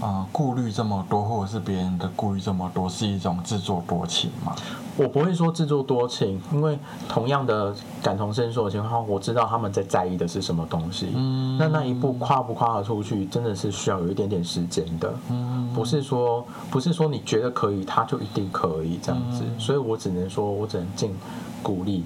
[0.00, 4.54] 呃，顾虑这么多，或者是别人的顾虑这么多，是一种自作多情吗？
[4.98, 6.78] 我不会说自作多情，因为
[7.08, 11.10] 同样的感同身受的情况，我知道他们在在意的是什么东西。
[11.14, 15.14] 嗯那那一步跨不跨得出去，真的是需要有一点点时间的。
[15.30, 19.42] 嗯不是说不是说你觉得可以，他就一定可以这样子。
[19.44, 21.14] 嗯所以我只能说，我只能尽
[21.62, 22.04] 鼓励，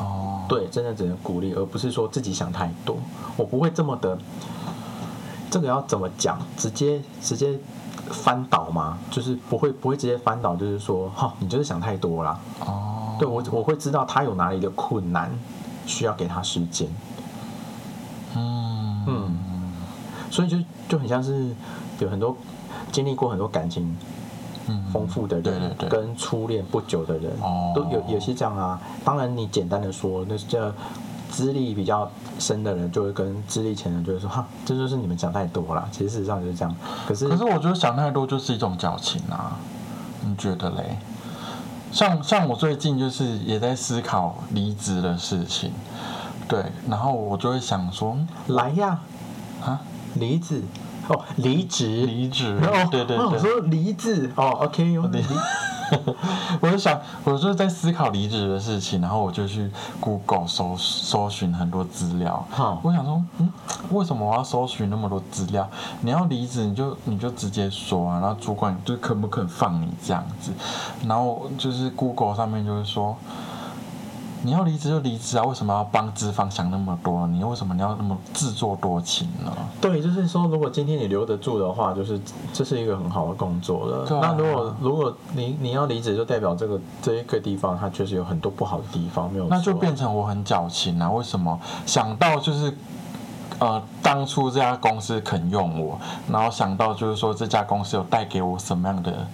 [0.00, 2.96] 哦，对，真的只能鼓励，而不是说自己想太多。
[3.36, 4.18] 我不会这么的，
[5.52, 6.38] 这个要怎么讲？
[6.56, 7.58] 直接直接
[8.10, 8.98] 翻倒吗？
[9.10, 12.40] 就是不会不会直接翻倒，就是说，哈，你就是想太多啦。
[12.60, 15.30] 哦，对我我会知道他有哪里的困难，
[15.84, 16.88] 需要给他时间。
[18.34, 19.36] 嗯嗯
[20.30, 20.56] 所以就
[20.88, 21.54] 就很像是
[21.98, 22.34] 有很多
[22.90, 23.94] 经历过很多感情
[24.68, 28.80] 嗯丰富的人，跟初恋不久的人，哦都有有些这样啊。
[29.04, 30.74] 当然，你简单的说，那这
[31.32, 35.88] 资历比较深的人就会跟资历浅的人就会说，哈，这就是你们想太多啦。
[35.90, 36.76] 其实事实上就是这样。
[37.08, 39.56] 可是可是我觉得想太多就是一种矫情啊，
[40.24, 40.98] 你觉得嘞？
[41.90, 45.72] 像像我最近就是也在思考离职的事情，
[46.46, 49.00] 对，然后我就会想说，嗯来呀，
[49.64, 49.80] 啊，
[50.14, 50.62] 离职。
[51.08, 52.56] 哦，离职，离职。
[52.62, 54.30] 哦，对对对，我想说离职。
[54.36, 55.20] 哦，OK，有离
[56.60, 62.44] 我就想，我就在思考离职的事情，然后我就去 Google 搜搜寻很多资料。
[62.50, 63.52] 好我想说，嗯，
[63.90, 65.68] 为什么我要搜寻那么多资料？
[66.00, 70.52] 你要离职，你就你就直接说啊，然后主管就肯不肯放你这样子。
[71.06, 73.16] 然后就是 Google 上面就是说，
[74.42, 77.26] 你要离职就离职啊，为什么要帮资方想那么多？
[77.28, 79.52] 你为什么你要那么自作多情呢？
[79.80, 82.20] 对，就是说，如果今天你留得住的话，就是
[82.52, 84.20] 这是一个很好的工作了。
[84.20, 89.46] 啊那如果如果你你要离职，就代表这个这一个地方它确实有很多不好的地方，没有。
[89.48, 91.10] 那就变成我很矫情啊！
[91.10, 92.76] 为什么想到就是
[93.58, 95.96] 呃，当初这家公司肯用我，
[96.28, 99.26] 然后想到就是说这家公司有带给我什么样的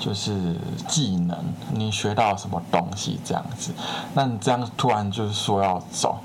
[0.00, 0.56] 就是
[0.88, 1.38] 技能，
[1.70, 3.72] 你学到什么东西这样子，
[4.14, 6.18] 那你这样突然就是说要走。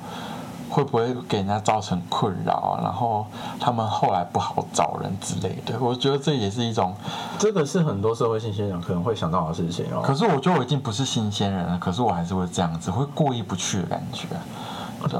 [0.68, 2.82] 会不会给人家造成困扰啊？
[2.84, 3.26] 然后
[3.60, 6.94] 他们后来不好找人之类的，我觉得这也是一种。
[7.38, 10.02] 这个是很多社会新鲜人可能会想到的事情哦。
[10.04, 14.26] 可是我觉得我已经不是新鲜人了，可是我还是会这样子，会过意不去的感觉，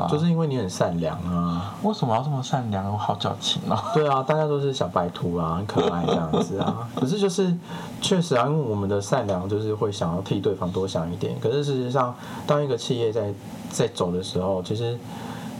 [0.10, 2.92] 就是因为你很善良啊，为什么要这么善良？
[2.92, 3.84] 我好矫情啊。
[3.94, 6.88] 对啊，大家都是小白兔啊，很可爱这样子啊。
[6.96, 7.56] 可是就是
[8.02, 11.36] 确实啊，因为我们的善良就是会想要替对方多想一点。
[11.40, 12.16] 可是事实上，
[12.48, 13.34] 当一个企业在
[13.70, 14.98] 在走的时候，其实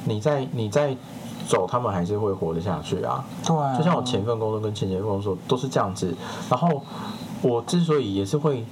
[0.06, 0.96] 你在你在
[1.48, 3.24] 走，他们还是会活得下去啊。
[3.46, 6.14] 对啊，就像我前份工作跟前前份工作都是这样子。
[6.50, 6.84] 然后
[7.42, 8.66] 我之所以也是会，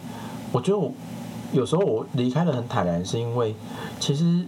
[0.52, 0.92] 我觉得我
[1.52, 3.56] 有时候我离开的很坦然，是因为
[4.00, 4.44] 其实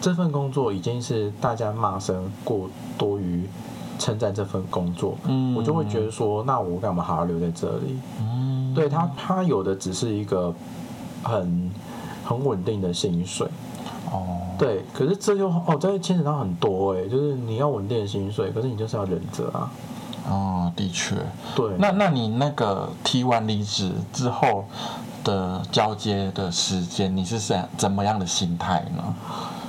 [0.00, 3.48] 这份工作已经是大家骂声过多于
[3.98, 7.98] 称赞这份工作，嗯我就会觉得说，那我干嘛还要留在这里？
[8.20, 10.54] 嗯，对他，他有的只是一个
[11.22, 11.70] 很
[12.24, 13.48] 很稳定的薪水。
[14.12, 19.70] 哦，对，可是这就哦，这牵扯到很多哎、就是你要稳定的薪水，可是你就是要忍着啊。
[20.28, 21.16] 哦，的确。
[21.54, 24.66] 对，那那你那个提完离职之后
[25.24, 29.02] 的交接的时间，你是怎怎么样的心态呢？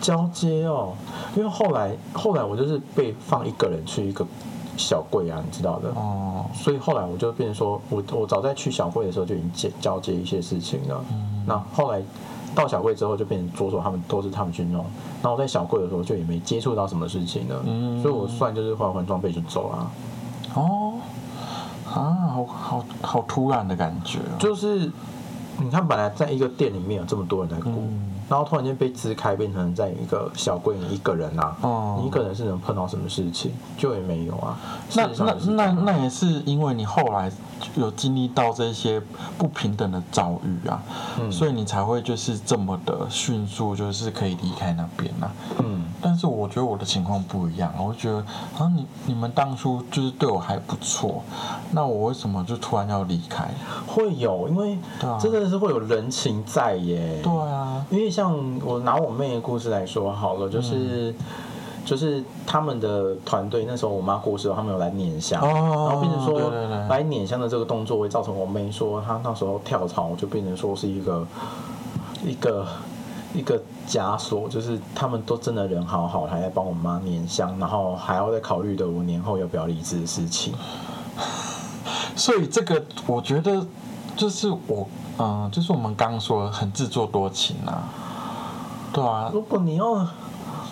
[0.01, 0.93] 交接哦，
[1.35, 4.25] 因为后来后来我就是被放一个人去一个
[4.75, 5.89] 小柜啊，你知道的。
[5.95, 11.03] 哦，所以后来我就变成说，我我早在去小柜的时候就已经接交接一些事情了。
[11.11, 12.01] 嗯那后来
[12.53, 14.83] 到小柜之后，就变成左手他们都是他们去弄。
[15.21, 19.91] 然后我在小柜的时候就也没接触到什么事情了，嗯所以我算就是换换装备就走了。
[20.55, 20.93] 哦，
[21.85, 24.35] 啊，好好好突然的感觉哦。
[24.37, 24.91] 就是
[25.59, 33.51] 你看，本来在一个店里面有这么多人在顾，嗯然后突然间被支开，变成在一个小柜你一个人啊，哦你一个人是能碰到什么事情？
[33.77, 34.57] 就也没有啊。
[34.95, 37.31] 那那那那也是因为你后来
[37.75, 39.01] 有经历到这些
[39.37, 40.83] 不平等的遭遇啊，
[41.19, 45.31] 嗯所以你才会就是这么的迅速，就是可以离开那边啊。
[45.59, 48.17] 嗯，但是我觉得我的情况不一样，我觉得
[48.57, 51.23] 啊，你你们当初就是对我还不错，
[51.71, 53.49] 那我为什么就突然要离开？
[53.87, 54.77] 会有，因为
[55.19, 57.19] 真的是会有人情在耶。
[57.23, 61.15] 对啊，因为像我拿我妹的故事来说好了，就是、嗯
[61.87, 66.51] 就是他们的团队那时候我妈过世了，他们有来碾香，哦然后变成说
[66.89, 71.25] 来碾香的这个动作会造成我妹说她那时候跳槽就变成说是一个
[72.25, 72.67] 一个
[73.37, 80.53] 一个枷锁，就是他们都真的人好好，还在帮我妈粘香，然后还要再考虑的我年后要不要离职的事情。
[82.15, 83.65] 所以这个我觉得
[84.15, 84.87] 就是我，
[85.19, 87.83] 嗯，就是我们刚刚说很自作多情啊，
[88.91, 90.07] 对啊，如果你要，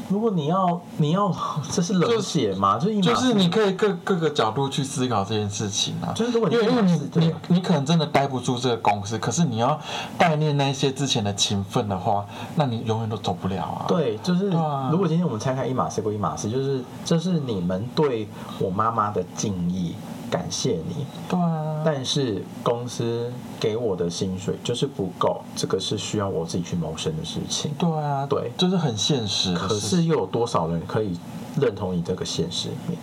[0.08, 1.34] 如果你要，你要，
[1.72, 2.78] 这是冷血嘛？
[2.78, 6.14] 就是就是你可以各各个角度去思考这件事情啊。
[6.14, 9.80] 就是如果你因为因为你是你你可能真的待不住这个公司，可是你要
[10.18, 13.86] 代念那些之前的情分的话，那你永远都走不了啊。
[13.88, 18.28] 对，就是啊如果今天我们拆开一码事归一码事，就是这是你们对
[18.60, 19.96] 我妈妈的敬意，
[20.36, 21.06] 感谢你。
[21.30, 27.72] 对啊，但是公司给我的薪水就是不够，这个是需要我自己去谋生的事情。
[27.80, 29.80] 对啊，对就是很现实可。
[29.80, 31.18] 是又有多少人可以
[31.56, 33.00] 认同你这个现实面？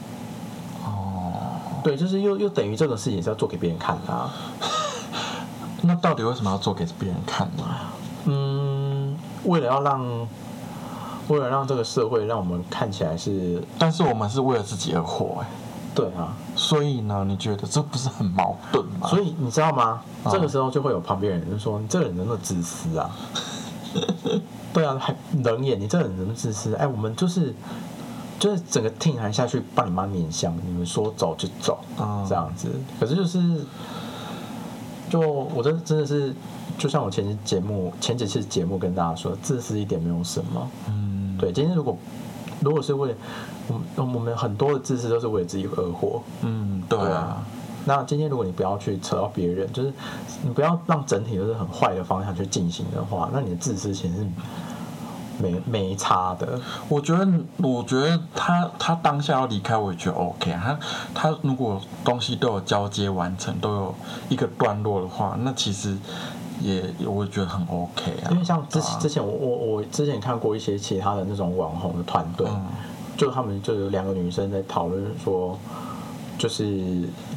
[0.84, 1.32] 哦，
[1.82, 4.30] 对，就是又又等于这个事情是要做给别人看的、啊。
[5.80, 7.64] 那到底为什么要做给别人看呢？
[8.26, 10.28] 嗯，为了要让，
[11.28, 15.46] 为了让这个社会让我们看起来是，但是我们是为了自己而活、哎，
[15.94, 19.08] 对啊，所以呢，你觉得这不是很矛盾吗？
[19.08, 20.00] 所以你知道吗？
[20.22, 23.10] 啊这个时候就会有旁边人就说：“你这个人怎么自私啊？”
[24.72, 26.74] 对啊，还冷眼，你这个人怎么自私？
[26.76, 27.52] 哎，我们就是
[28.38, 32.70] 就是整个 team 还下去帮你妈面香，你们说走就走，嗯这样子。
[33.00, 33.66] 可是就是，
[35.10, 36.34] 就我真真的是，
[36.78, 40.70] 就像我前期节目前几次节目跟大家说，自私一点没有什么。
[40.88, 41.98] 嗯，对，今天如果
[42.62, 43.14] 如果是为
[43.68, 47.42] 我们我们很多的自私都是为了自己而活，嗯，对啊对啊，
[47.84, 49.92] 那今天如果你不要去扯到别人，就是
[50.42, 54.26] 你不要让整体都是很坏的方向去进行的话，那你的自私其实是
[55.40, 56.60] 没没差的。
[56.88, 60.78] 我觉得，我觉得他他当下要离开，我也觉得 OK 啊。
[61.12, 63.94] 他他如果东西都有交接完成，都有
[64.28, 65.96] 一个段落的话，那其实
[66.62, 68.30] 也我也觉得很 OK 啊。
[68.30, 72.66] 因为像之之前我我我之前看过一些其他的那种网红的团队，嗯
[73.16, 75.58] 就他们就有两个女生在讨论说。
[76.38, 76.66] 就是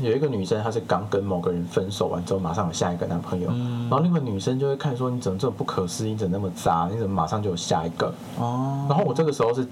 [0.01, 8.11] 有一个女生，她是刚跟某个人分手完之后，马上有下一个男朋友，嗯然后另外女生就会看说你怎么这么不可思议，你怎么那么渣，你怎么马上就有下一个？
[8.39, 9.67] 哦，然后我这个时候是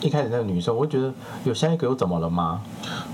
[0.00, 1.12] 一开始那个女生，我会觉得
[1.44, 2.62] 有下一个又怎么了吗？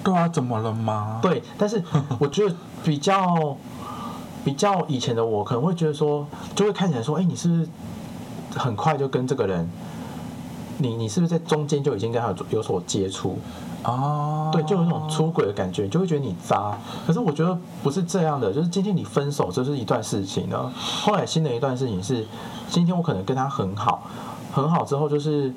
[0.02, 1.18] 对啊，怎么了吗？
[1.20, 1.82] 对，但是
[2.18, 3.54] 我觉得比较
[4.44, 7.66] 比较以前的我可能会觉得说，就会看起来说，哎，你是
[8.54, 9.68] 很快就跟这个人，
[10.78, 13.38] 你你是不是在中间就已经跟他有有所接触？
[13.84, 16.76] 哦，对，就有一种出轨的感觉，就会觉得你渣。
[17.06, 22.26] 可是我觉得不是这样的，就是今天你分手这是一段事情呢，后来新的一段事情是，
[22.68, 24.02] 今天我可能跟他很好，
[24.52, 25.52] 很好之后就是。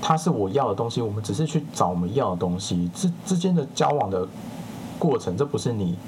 [0.00, 4.24] 他是我要的东西，我们只是去找我们要的东西，之之间的交往的
[4.96, 5.98] 过程，这不是你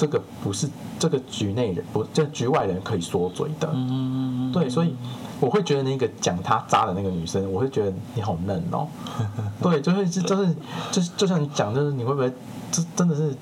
[0.00, 0.66] 这个不是
[0.98, 3.68] 这个局内人不这局外人可以说嘴的。
[3.74, 4.96] 嗯，对，所以
[5.38, 8.88] 我会觉得那个讲他渣的那个女生，我会觉得你好嫩哦。
[9.60, 10.56] 对，就是就是
[10.90, 12.32] 就是就就像你讲，就是你会不会
[12.72, 13.34] 这真的是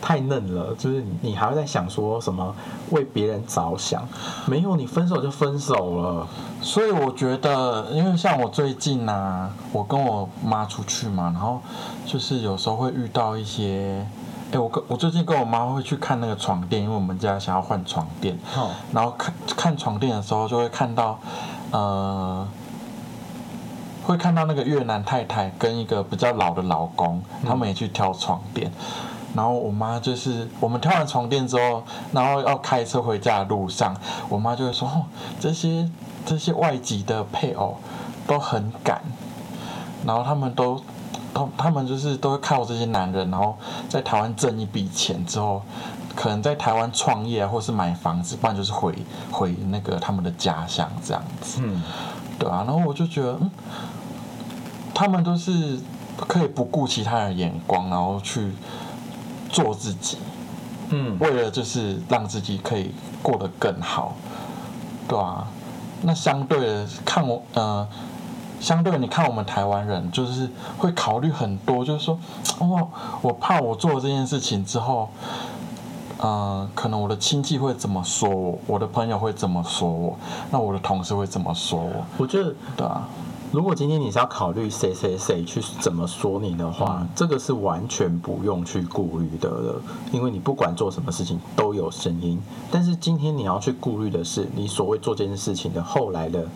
[0.00, 0.72] 太嫩了？
[0.78, 2.54] 就是你你还会在想说什么
[2.90, 4.06] 为别人着想？
[4.46, 6.28] 没有，你分手就分手了。
[6.62, 11.60] 所以我觉得，因为像我最近啊，我跟我妈出去嘛，然后
[12.06, 14.06] 就是有时候会遇到一些，
[14.52, 21.18] 哎，我跟我最近跟我妈会去看那个床垫，因为我们家想要换床垫，哦，然后看看床垫的时候，就会看到，
[21.70, 22.46] 呃，
[24.04, 28.72] 会看到那个越南太太跟一个比较老的老公，他们也去挑床垫。
[29.32, 33.96] 然后我妈就是我们挑完床垫之后，然后要开车回家的路上，
[34.28, 35.04] 我妈就会说：“哦，
[35.38, 35.88] 这些
[36.26, 37.76] 这些外籍的配偶
[38.26, 39.00] 都很赶，
[40.04, 40.82] 然后他们都
[41.32, 43.56] 都他们就是都会靠这些男人，然后
[43.88, 45.62] 在台湾挣一笔钱之后，
[46.14, 48.94] 可能在台湾创业啊，或是买房子，不然就是回
[49.30, 51.82] 回那个他们的家乡这样子，嗯，
[52.38, 53.50] 对啊，然后我就觉得，嗯，
[54.92, 55.78] 他们都是
[56.26, 58.52] 可以不顾其他人眼光，然后去
[59.48, 60.18] 做自己，
[60.90, 64.16] 嗯，为了就是让自己可以过得更好，
[65.08, 65.46] 对啊，
[66.02, 67.86] 那相对的看我呃，
[68.60, 72.18] 相对的你看我们台湾人就是会考虑很多，就是说，
[72.60, 72.88] 哦，
[73.22, 75.08] 我怕我做了这件事情之后，
[76.22, 80.16] 嗯，可能我的亲戚会怎么说我，我的朋友会怎么说我，
[80.50, 83.08] 那我的同事会怎么说我，我觉得对啊，
[83.50, 87.08] 如果今天你是要考虑谁谁谁去怎么说你的话，嗯。
[87.16, 89.82] 这个是完全不用去顾虑的了，
[90.12, 92.40] 因为你不管做什么事情都有声音。
[92.70, 96.46] 但是今天你要去顾虑的是，你所谓做这件事情的后来的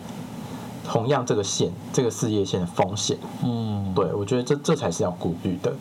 [0.87, 3.17] 同样这个线，这个事业线的风险。
[3.43, 5.73] 嗯，对我觉得这这才是要顾虑的，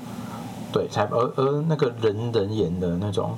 [0.73, 3.37] 对，才而而那个人人言的那种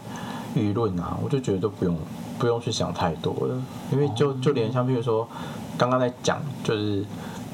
[0.54, 1.96] 舆论啊，我就觉得都不用
[2.38, 3.62] 不用去想太多了，
[3.92, 5.28] 因为就就连像比如说
[5.76, 7.04] 刚刚在讲，就是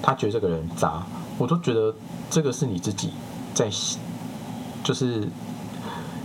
[0.01, 1.03] 他觉得这个人渣，
[1.39, 1.95] 我都觉得
[2.31, 3.13] 这个是你自己
[3.55, 3.71] 在
[4.85, 5.29] 就是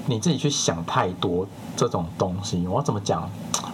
[0.06, 2.68] 你自己去想太多这种东西。
[2.68, 3.30] 我要怎么讲？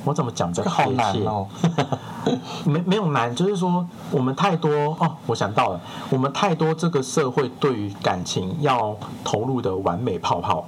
[0.06, 1.02] 我怎么讲比较这个好贴切？
[1.02, 1.48] 难哦。
[2.66, 4.70] 没没有难，就是说我们太多
[5.00, 10.68] 哦，我想到了，我们太多这个社会对于感情要投入的完美泡泡，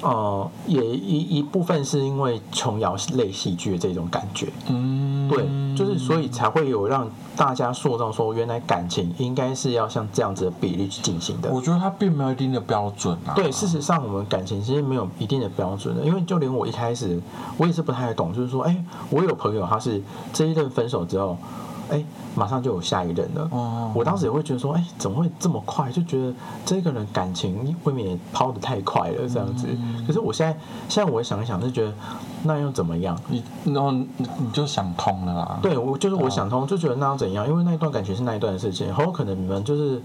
[0.00, 5.44] 呃，也一一部分是因为琼瑶类戏剧的这种感觉，嗯，对，
[5.74, 11.50] 就是所以才会有让大家塑造说，原来感情应该是要像这样子的比例去进行的。
[11.52, 13.34] 我觉得它并没有一定的标准啊。
[13.34, 17.20] 对，事实上我们感情其实没有一定的标准的，因为就连我一开始
[17.56, 20.02] 我也是不太懂，就是说，哎，我有朋友他是
[20.32, 21.36] 这一任分手之后，
[21.90, 22.04] 哎，
[22.34, 23.48] 马上就有下一任了。
[23.50, 25.90] 哦，我当时也会觉得说，哎，怎么会这么快？
[25.90, 26.32] 就觉得
[26.64, 29.68] 这个人感情未免也抛的太快了，这样子。
[30.06, 30.58] 可是我现在，
[30.88, 31.92] 现在我想一想，就觉得
[32.42, 33.18] 那又怎么样？
[33.28, 35.58] 你然后你你就想通了啦。
[35.62, 37.46] 对我就是我想通，就觉得那又怎样？
[37.48, 40.00] 因为那一段感情是那一段的事情，很有可能你们就是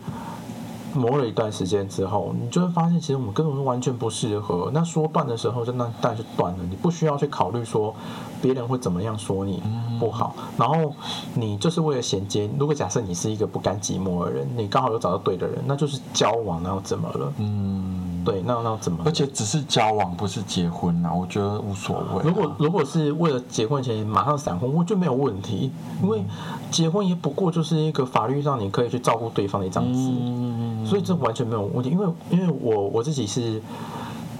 [0.93, 4.71] 磨了一段时间之后，你就会发现，其实我们根本是完全不适合。
[4.73, 7.93] 那说断的时候，就那断就断了，你不需要去考虑说
[8.41, 9.61] 别人会怎么样说你
[9.99, 10.35] 不好。
[10.57, 10.93] 然后
[11.35, 17.33] 你就是为了衔接，如果假设你是一个不甘寂寞的人，你刚好又找到对的人，那就是交往，然后怎么了？
[17.37, 18.99] 嗯，对，那那怎么？
[19.05, 22.21] 而且只是交往，不是结婚啊，我觉得无所谓啊。
[22.23, 25.71] 如果如果是为了结婚前马上闪婚，我觉得没有问题，
[26.03, 26.23] 因为
[26.69, 31.89] 结婚也不过就是一个法律上你可以去照顾对方的一张纸，嗯，所以这完全没有问题。
[31.89, 33.61] 因为因为我我自己是，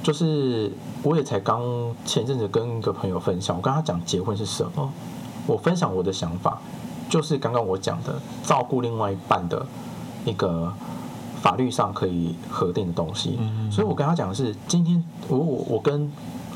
[0.04, 0.72] 就是
[1.02, 1.62] 我也才刚
[2.06, 4.92] 前阵子跟一个朋友分享，我跟他讲结婚是什么，
[5.48, 6.60] 我分享我的想法，
[7.10, 9.66] 就是刚刚我讲的照顾另外一半的
[10.26, 10.72] 一个
[11.42, 13.38] 法律上可以核定的东西。
[13.40, 16.12] 嗯所以我跟他讲的是，今天我我我跟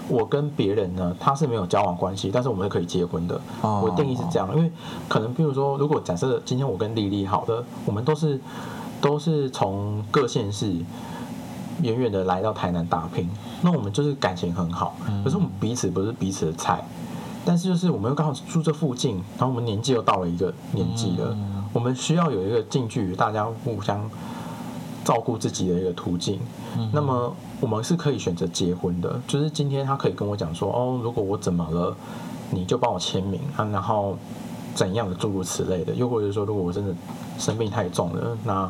[0.10, 3.40] 我跟别人呢，他是没有交往关系，但是我们是可以结婚的。
[3.62, 4.72] 哦我的定义是这样，因为
[5.08, 8.40] 可能比如说，如果假设今天我跟丽丽好的，我们都是
[9.00, 10.74] 都是从各县市
[11.82, 13.30] 远远的来到台南打拼，
[13.62, 16.84] 那我们就是感情很好，可是我们彼此不是彼此的菜。
[17.46, 21.36] 但是就是我们又刚好住这附近，然后我们年纪又到了一个年纪了，
[21.74, 24.10] 我们需要有一个近距离大家互相
[25.04, 26.39] 照顾自己的一个途径。
[26.91, 31.95] 那么我们是可以选择结婚的，就是今天他可以跟我讲说，哦，如果我怎么了，
[32.49, 34.18] 你就帮我签名啊，然后
[34.76, 36.93] 怎样的诸如此类的，又或者说，如果我真的
[37.38, 38.70] 生病太重了，那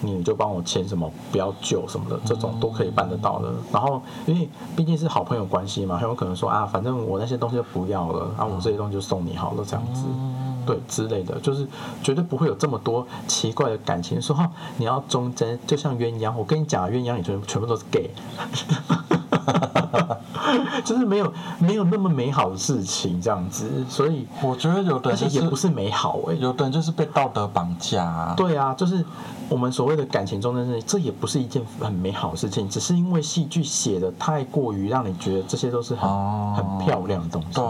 [0.00, 3.52] 你就帮我签什么不要救什么的，这种都可以办得到的。
[3.72, 10.04] 然后因为毕竟是好朋友关系嘛，很有可能说啊，反正我那些东西就不要了，啊，我这些东西就送你好了，这样子。
[10.68, 11.66] 对之类的，就是
[12.02, 14.20] 绝对不会有这么多奇怪的感情。
[14.20, 18.10] 说哈你要忠贞，就像鸳鸯，我跟你讲，鸳鸯里全全部都是 gay，
[20.84, 23.82] 就是没有没有那么美好的事情这样子。
[23.88, 28.34] 所以我觉得有的而人就是且也不是美好哎、有的人就是被道德绑架啊。
[28.36, 29.02] 对啊，就是
[29.48, 37.48] 我们所谓的感情忠贞是，这也不是一件很美好的事情，只是因为戏剧写的太过于让你觉得这些都是很、哦很漂亮的东西。
[37.54, 37.64] 对，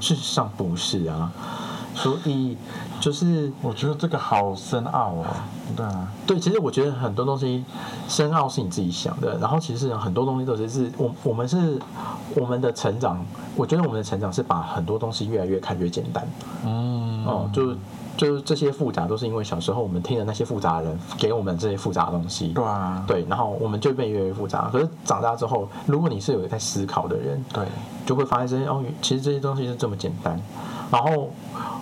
[0.00, 1.30] 事实上不是啊，
[1.94, 2.56] 所以
[3.00, 5.26] 就是我觉得这个好深奥哦。
[5.74, 7.64] 对啊，对，其实我觉得很多东西
[8.06, 11.80] 深奥是你自己想的，然后其实很多东西都是是我我们是
[12.34, 13.24] 我们的成长，
[13.56, 16.26] 我觉得我们的成长是把很多东西越来越看越简单
[16.64, 17.74] 嗯，哦，就
[18.18, 24.68] 就是这些复杂都是因为小时候我们听的那些复杂的人给我们这些复杂的东西，对啊，对，然后我们就变越来越复杂。
[24.70, 27.64] 可是长大之后，如果你是有在思考的人，对，
[28.04, 30.38] 就会发现这些哦，其实这些东西是这么简单。
[30.92, 31.30] 然后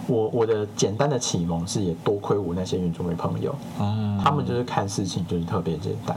[0.07, 6.17] 我我的简单的启蒙是也多亏我那些原住民朋友，嗯，他们就是看事情就是特别简单。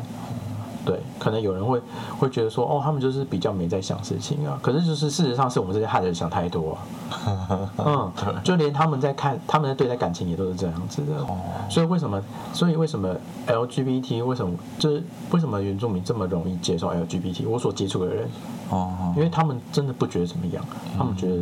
[0.85, 1.81] 对，可能有人会
[2.19, 4.59] 会觉得说，哦，他们就是比较没在想事情啊。
[4.61, 7.69] 可是就是事实上是我们这些汉人想太多啊。
[7.77, 8.11] 嗯，
[8.43, 11.13] 就连他们在看，他们在对待感情也都是这样子的。
[11.21, 11.37] 哦
[11.69, 12.21] 所以为什么？
[12.51, 13.15] 所以为什么
[13.47, 17.47] LGBT 为什么就是为什么原住民这么容易接受 LGBT？
[17.47, 18.27] 我所接触的人，
[18.69, 20.61] 哦因，为他们真的不觉得怎么样，
[20.97, 21.37] 他们觉得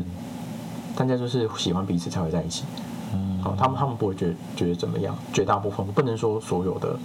[0.96, 2.64] 大家就是喜欢彼此才会在一起。
[3.14, 3.42] 嗯。
[3.44, 6.96] 哦，他们他们不会觉得觉得怎么样，绝大部分不能说所有的，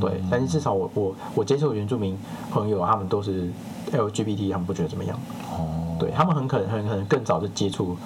[0.00, 2.16] 对，但是至少我我我接触原住民
[2.50, 3.50] 朋友，他们都是
[3.90, 5.18] LGBT，他们不觉得怎么样，
[5.50, 7.96] 哦，对他们很可能很可能更早就接触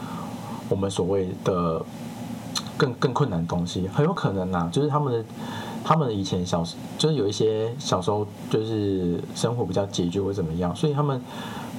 [0.69, 1.85] 我们所谓的
[2.77, 5.25] 更更困难的东西，很有可能呐、就是他们的
[5.85, 11.21] 他们以前小时就是有一些小时候就是生活比较拮据或怎么样，所以他们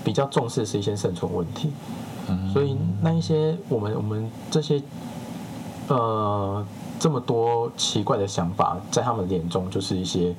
[0.03, 2.12] 比较重视的是一些生存问题，嗯
[2.51, 4.81] 所以那一些我们我们这些
[5.87, 6.65] 呃
[6.99, 10.33] 这么多奇怪的想法，在他们眼中就是一些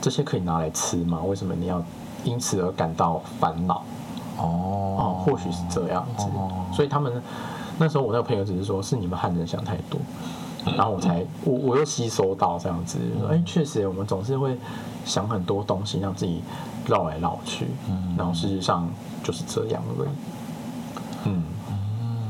[0.00, 1.20] 这些可以拿来吃吗？
[1.26, 1.82] 为什么你要
[2.24, 3.82] 因此而感到烦恼？
[4.36, 4.44] 哦
[4.98, 7.20] 哦，或许是这样子，哦所以他们
[7.76, 9.98] 那时候我那个朋友只是说，是你们汉人想太多，
[10.76, 14.56] 然后我才我我又吸收到这样子，说哎，确实我们总是会
[15.04, 16.40] 想很多东西，让自己
[16.86, 17.66] 绕来绕去，
[18.16, 18.88] 然后事实上
[19.24, 20.08] 就是这样而已。
[21.28, 21.42] 嗯，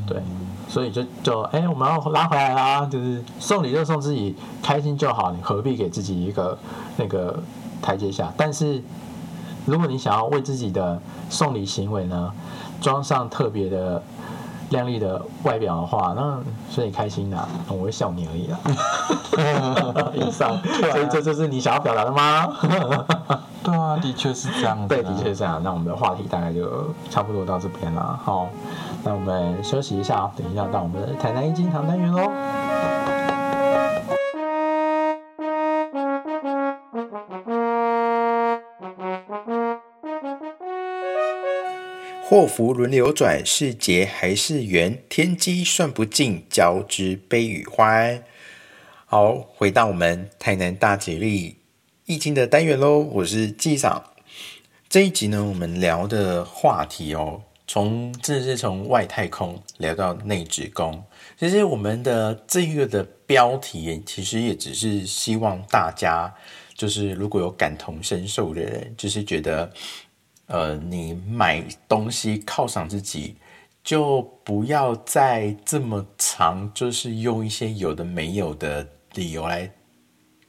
[0.06, 0.22] 对，
[0.68, 6.58] 所以就就哎，我们要拉回来啦，就是送礼就送自己开心就好，你何必给自己一个
[6.96, 7.38] 那个
[7.80, 8.32] 台阶下？
[8.36, 8.82] 但是
[9.66, 12.32] 如果你想要为自己的送礼行为呢，
[12.80, 14.02] 装上特别的。
[14.70, 16.38] 靓丽的外表的话，那
[16.68, 18.60] 所以开心的，我会笑你而已啊。
[20.14, 20.60] 以上，
[20.92, 22.46] 所以这就是你想要表达的吗？
[23.98, 24.86] 的确是这样。
[24.88, 25.62] 对，的确是这样。
[25.62, 28.18] 那我们的话题大概就差不多到这边了。
[28.22, 28.48] 好，
[29.04, 32.32] 那我们休息一下，等一下到我们的台南一金堂单元喽。
[42.30, 45.02] 祸福轮流转，是劫还是缘？
[45.08, 48.22] 天机算不尽，交织悲与欢。
[49.06, 51.56] 好，回到我们台南大吉利
[52.08, 53.00] 易经的单元喽。
[53.00, 54.02] 我是纪长。
[54.88, 61.04] 这一集呢，我们聊的话题哦，从这是从外太空聊到内子宫。
[61.38, 66.34] 其实我们的这个的标题，其实也只是希望大家，
[66.74, 69.70] 就是如果有感同身受的人，就是觉得。
[70.46, 73.36] 呃，你买东西犒赏自己，
[73.84, 79.70] 就不要再这么长，就是用一些有的没有的理由来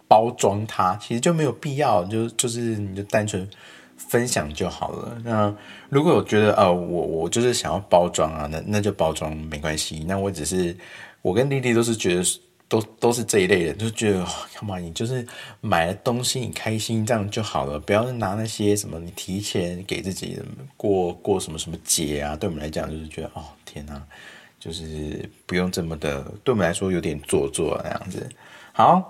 [0.10, 3.50] 包装它，其实就没有必要，就就是你就单纯
[3.96, 5.18] 分享就好了。
[5.24, 5.56] 那
[5.88, 10.04] 如果我觉得，呃，我我就是想要包装啊，那那就包装没关系。
[10.06, 10.76] 那我只是
[11.22, 12.24] 我跟丽丽都是觉得。
[12.70, 14.78] 都都是这一类人，就觉得干嘛？
[14.78, 15.26] 你就是
[15.60, 20.40] 买了东西，你开心这样就好了，不要拿那些什么你提前给自己
[20.78, 22.36] 过过什么什么节啊。
[22.36, 24.00] 对我们来讲，就是觉得哦天哪，
[24.60, 28.30] 就是不用这么的，对我们来说有点做作那样子。
[28.72, 29.10] 好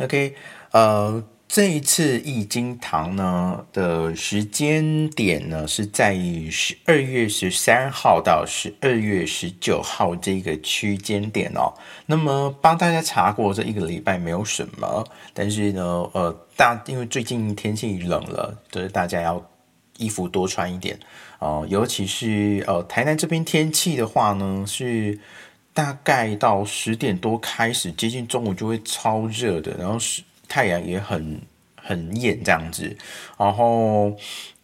[0.00, 0.34] ，OK，
[0.72, 1.22] 呃。
[1.52, 11.74] 这一次易经堂呢的时间点呢是在于十二月十三号到十二月十九号这个区间点哦。
[12.06, 15.82] 那么帮大家查过这一个礼拜没有什么，但是呢，
[16.12, 19.44] 呃，大因为最近天气冷了，就是大家要
[19.98, 20.96] 衣服多穿一点
[21.40, 21.66] 哦。
[21.68, 25.18] 尤其是呃台南这边天气的话呢，是
[25.80, 30.22] 大概到十点多开始，接近中午就会超热的，然后是。
[30.46, 31.40] 太阳也很
[31.76, 32.96] 很艳这样子，
[33.38, 34.12] 然后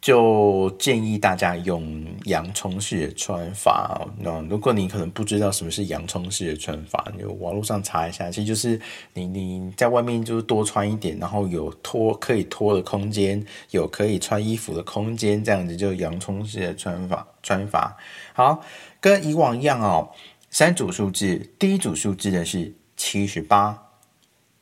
[0.01, 4.05] 就建议大家用洋葱式的穿法。
[4.19, 8.29] 那如果你可能不知道什么是洋葱式的穿法，你就网络上查一下。
[8.33, 8.81] 其实就是
[9.15, 13.41] 你你在外面就是多穿一点，然后有脱可以脱的空间，
[13.71, 17.97] 有可以穿衣服的空间，这样子就洋葱式的穿法穿法。
[18.33, 18.61] 好，
[19.01, 20.11] 跟以往一样哦，
[20.59, 23.93] 三组数字，第一组数字的是七十八、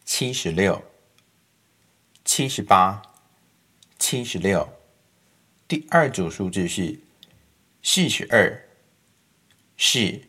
[0.05, 0.82] 七十六。
[2.24, 3.01] 七十八、
[3.97, 4.68] 七十六，
[5.68, 6.99] 第二组数字是
[7.80, 8.61] 四十二、
[9.78, 10.20] 四、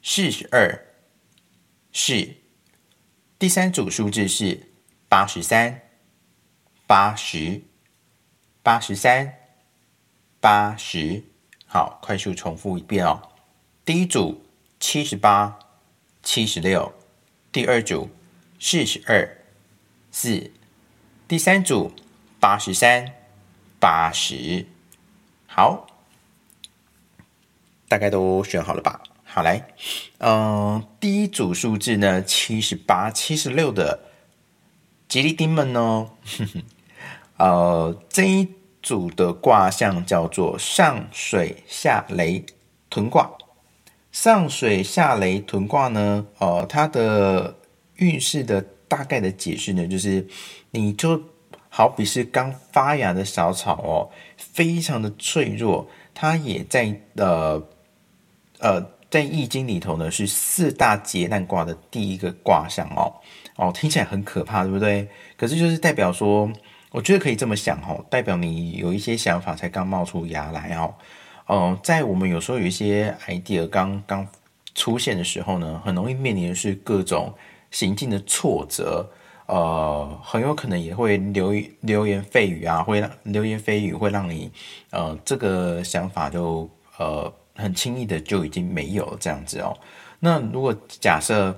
[0.00, 0.94] 四十二、
[1.92, 2.36] 四，
[3.40, 4.70] 第三组数字是
[5.08, 5.82] 八十三、
[6.86, 7.62] 八十、
[8.62, 9.34] 八十三、
[10.38, 11.24] 八十。
[11.66, 13.32] 好，快速重复一遍哦。
[13.86, 14.44] 第一组
[14.80, 15.60] 七十八、
[16.20, 16.92] 七十六，
[17.52, 18.10] 第二组
[18.58, 19.44] 四十二、
[20.10, 20.50] 四。
[21.28, 21.92] 第三组
[22.40, 23.14] 八十三、
[23.78, 24.66] 八十，
[25.46, 25.86] 好，
[27.86, 29.00] 大概都选好了吧？
[29.22, 29.68] 好来，
[30.18, 34.00] 嗯，第一组数字呢，七十八、七十六的
[35.06, 36.10] 吉利丁们呢，
[37.38, 38.48] 呃，这一
[38.82, 42.44] 组的卦象叫做上水下雷
[42.90, 43.30] 屯卦。
[44.16, 47.54] 上水下雷屯卦呢，呃，它的
[47.96, 50.26] 运势的大概的解释呢，就是。
[50.70, 51.22] 你就
[51.68, 55.86] 好比是刚发芽的小草哦，非常的脆弱。
[56.14, 57.62] 它也在呃
[58.58, 63.12] 呃，在易经里头呢，是四大劫难卦的第一个卦象哦
[63.56, 65.08] 哦，听起来很可怕，对不对？
[65.36, 66.50] 可是就是代表说，
[66.90, 70.94] 我觉得可以这么想哦，代表你有一些想法才刚冒出芽来哦。
[71.46, 74.26] 哦，在我们有时候有一些 idea 刚刚
[74.74, 77.32] 出现的时候呢，很容易面临的是各种
[77.70, 79.08] 行进的挫折。
[79.46, 84.50] 呃，很有可能也会流流言蜚语啊，会让流言蜚语会让你
[84.90, 86.68] 呃这个想法就
[86.98, 89.78] 呃很轻易的就已经没有这样子哦。
[90.18, 91.56] 那如果假设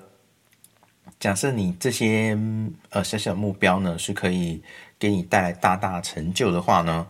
[1.18, 2.38] 假设你这些
[2.90, 4.62] 呃小小目标呢是可以
[4.98, 7.06] 给你带来大大成就的话呢，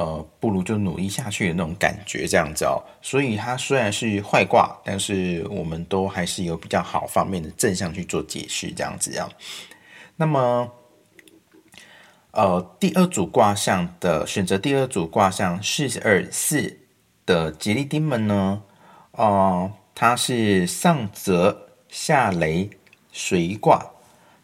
[0.00, 2.80] 呃，不如就努力下去的那种感觉，这样子哦。
[3.02, 9.28] 所以它虽然是坏卦，但是我们都还是有比较好方面的正向去做解释，这样子啊。
[10.16, 10.72] 那么，
[12.30, 16.78] 呃，第二组卦象的选择，第二组卦象四二四
[17.26, 18.62] 的吉利丁们呢，
[19.10, 22.70] 哦，它是上泽下雷
[23.12, 23.90] 随卦，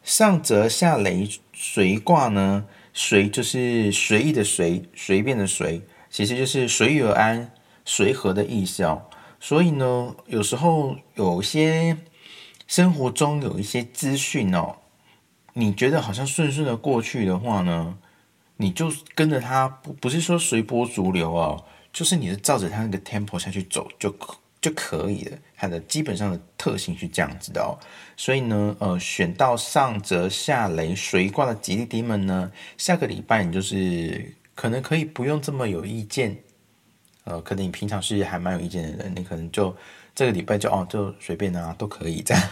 [0.03, 2.65] 上泽下雷随卦呢。
[2.99, 5.79] 随就是随意的随，随便的随，
[6.09, 7.51] 其实就是随遇而安、
[7.85, 9.03] 随和的意思哦。
[9.39, 11.95] 所以呢，有时候有些
[12.65, 14.77] 生活中有一些资讯哦，
[15.53, 17.99] 你觉得好像顺顺的过去的话呢，
[18.55, 24.35] 你就跟着它，不不是说随波逐流哦，就是你是照着它那个 tempo 下去走就可。
[24.59, 27.77] 就可以了，它的基本上的特性是这样子的哦。
[28.15, 36.35] 所以呢，呃，选到上泽下雷随卦的吉利丁们呢，下个礼拜你就是可能可以不用这么有意见，
[37.25, 39.75] 呃，可能你平常是还蛮有意见的人，你可能就
[40.15, 42.43] 这个礼拜就哦就随便啊都可以这样。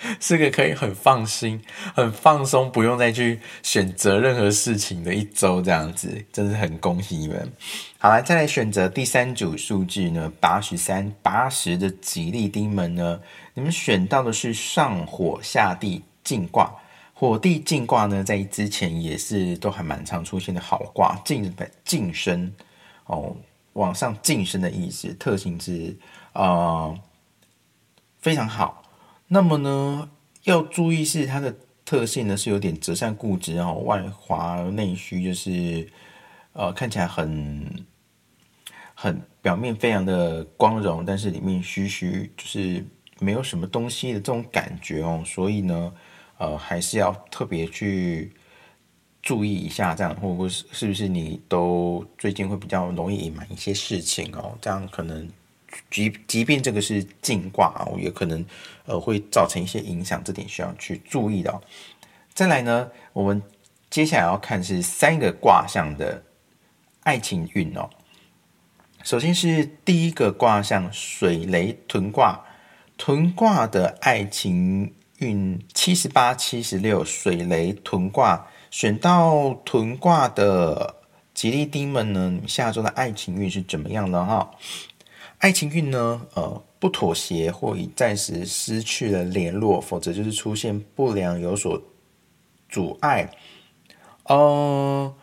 [0.20, 1.60] 是个可以很放心、
[1.94, 7.52] 很放松，不用再去选择任何事情的一周，这样子，真是很恭喜你们。
[7.98, 13.20] 好了，再来选择第三组数据呢，八十三、八十的吉利丁们呢，
[13.54, 16.72] 你们选到的是上火下地进卦，
[17.12, 21.52] 火地进卦呢，在之前也是都还蛮常出现的好卦，进
[21.84, 22.52] 晋升
[23.06, 23.36] 哦，
[23.72, 25.96] 往上晋升的意思，特性是
[26.34, 26.96] 呃
[28.20, 28.77] 非常好。
[29.30, 30.10] 那么呢，
[30.44, 31.54] 要注意是它的
[31.84, 35.86] 特性呢是有点折扇固执哦，外滑内虚，就是
[36.54, 37.84] 呃看起来很
[38.94, 42.82] 很表面非常的光荣，但是里面虚虚，就是
[43.20, 45.22] 没有什么东西的这种感觉哦。
[45.26, 45.92] 所以呢，
[46.38, 48.32] 呃，还是要特别去
[49.22, 55.28] 注意一下，这样或者是是不是你都最近会比较容易隐瞒一些事情哦，这样可能。
[55.90, 58.44] 即即便这个是进卦啊，也可能
[58.86, 61.60] 呃会造成一些影响，这点需要去注意的。
[62.34, 63.42] 再来呢，我们
[63.90, 66.22] 接下来要看是三个卦象的
[67.02, 67.88] 爱情运哦。
[69.02, 72.44] 首先是第一个卦象水雷屯卦，
[72.96, 80.96] 屯卦的爱情运七十八、七十六，水雷屯卦选到屯卦的
[81.32, 84.50] 吉利丁们呢，下周的爱情运是怎么样的哈？
[85.38, 86.26] 爱情运呢？
[86.34, 91.80] 呃，不妥协或已暂时失去了联络，否则就是出现不良有所
[92.68, 93.30] 阻碍。
[94.24, 95.14] 呃，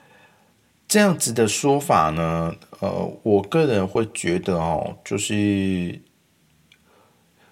[0.88, 6.02] 这样子的说法呢，呃，我个人会觉得哦，就是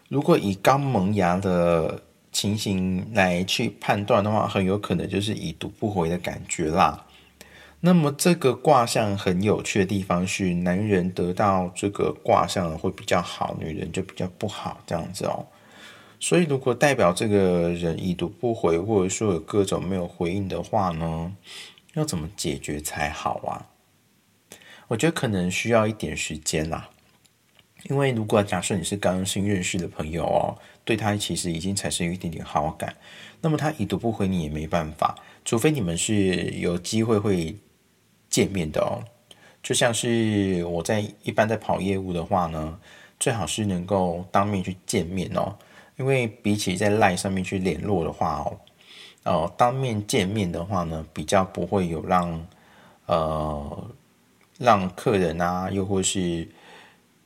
[0.07, 2.01] 如果以刚萌芽的
[2.31, 7.05] 情形来去判断的话，很有可能就是已读不回的感觉啦。
[7.85, 15.45] 那么这个卦象很有趣的地方是，男人得到这个卦象会比较好，女人就比较不好这样子哦。
[16.17, 21.35] 所以如果代表这个人已读不回，或者说有各种没有回应的话呢，
[21.95, 23.67] 要怎么解决才好啊？
[24.87, 26.89] 我觉得可能需要一点时间啦。
[27.89, 30.55] 因为如果假设你是刚新认识的朋友哦，
[30.85, 32.95] 对他其实已经产生一点点好感，
[33.41, 35.13] 那么他已读不回你也没办法，
[35.43, 37.57] 除非你们是有机会会。
[38.33, 38.97] 见面的哦，
[39.61, 42.79] 就像是我在一般在跑业务的话呢，
[43.19, 45.55] 最好是能够当面去见面哦，
[45.97, 48.57] 因为比起在赖上面去联络的话哦，
[49.21, 52.47] 呃，当面见面的话呢，比较不会有让
[53.05, 53.91] 呃
[54.57, 56.49] 让客人啊，又或是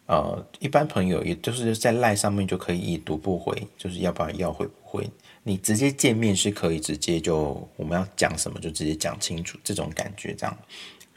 [0.07, 5.09] 呃一般朋友，也就是在赖上面就可以已读不回，就是要不然要回不回，
[5.43, 10.57] 你直接见面是可以直接就我们要讲什么就直接讲清楚，这种感觉这样。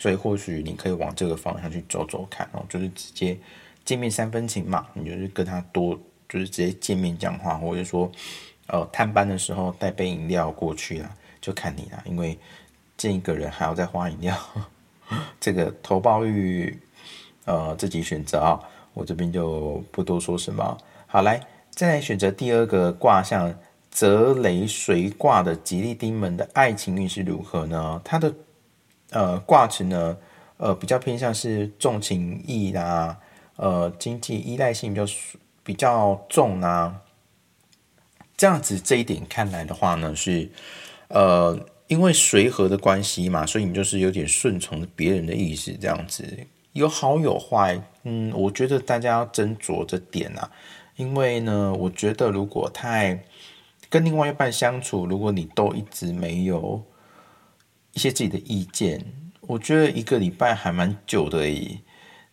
[0.01, 3.37] 所以或许你可以往这个方向去走走看哦，就是直接
[3.85, 5.95] 见面三分情嘛，你就是跟他多
[6.27, 8.11] 就是直接见面讲话，或者说
[8.69, 12.39] 呃探班的时候带杯饮料过去啊，就看你啦，因为
[12.97, 14.35] 见一个人还要再花饮料，
[15.39, 16.81] 这个投报率
[17.45, 18.59] 呃自己选择啊，
[18.95, 20.79] 我这边就不多说什么。
[21.07, 21.39] 好，来
[21.69, 23.55] 再来选择第二个卦象
[23.91, 28.01] 泽雷随卦的吉利丁们的爱情运势如何呢？
[28.05, 28.33] 它的
[29.13, 30.17] 呃，卦辞呢，
[30.57, 33.19] 呃，比较偏向是重情义啦，
[33.57, 35.13] 呃，经济依赖性比较
[35.65, 37.01] 比较重啊，
[38.37, 40.49] 这样子这一点看来的话呢，是
[41.09, 41.59] 呃，
[41.89, 50.49] 因为随和的关系嘛，所以你就是有点顺从别人的意思，这样子有好有坏，嗯，我觉得大家要斟酌这点啊，
[50.95, 53.25] 因为呢，我觉得如果太
[53.89, 56.81] 跟另外一半相处，如果你都一直没有。
[57.93, 59.05] 一些自己的意见，
[59.43, 61.81] 我觉得一个礼拜还蛮久的诶。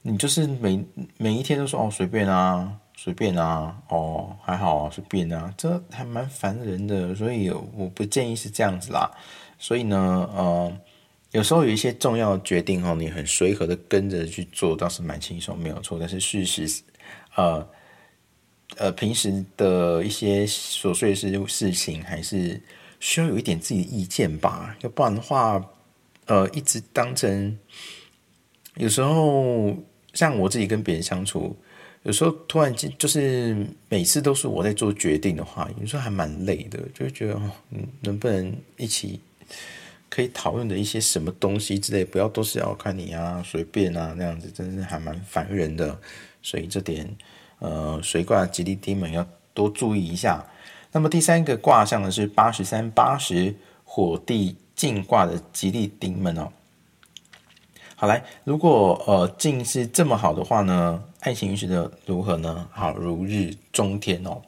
[0.01, 0.81] 你就是每
[1.17, 7.13] 每一天都说哦随便啊，随便啊，哦还好啊，随便啊，这还蛮烦人的。
[7.13, 9.11] 所以我不建议是这样子啦。
[9.59, 10.71] 所以呢，呃，
[11.31, 15.97] 有时候有一些重要决定哦，你很随和的跟着去做，倒是蛮轻松，没有错。
[15.99, 16.83] 但是事实，
[17.35, 17.67] 呃
[18.77, 22.61] 呃，平时的一些琐碎事事情，还是
[22.99, 24.75] 需要有一点自己的意见吧。
[24.81, 25.63] 要不然的话，
[26.25, 27.57] 呃，一直当成
[28.75, 29.75] 有时候
[30.13, 31.55] 像我自己跟别人相处，
[32.03, 37.51] 有时候突然间就是每次都是我在做决定的话，有时候还蛮累的，就觉得哦，
[38.01, 39.19] 能不能一起
[40.09, 45.99] 可以讨论的一些什么东西之类，不要都是要看你啊，随便啊那样子，真是还蛮烦人的。
[46.41, 47.15] 所以这点。
[47.59, 50.45] 呃，水卦吉利丁们要多注意一下。
[50.91, 56.49] 那么第三个卦象呢是八十三八十火地进卦的吉利丁们哦。
[57.95, 62.67] 好来，如果呃进是这么好的话呢，爱情运势的如何呢？
[62.71, 64.41] 好，如日中天哦。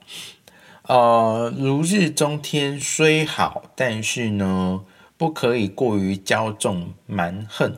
[0.84, 4.84] 呃，如日中天虽好，但是呢，
[5.18, 7.78] 不可以过于骄纵蛮横，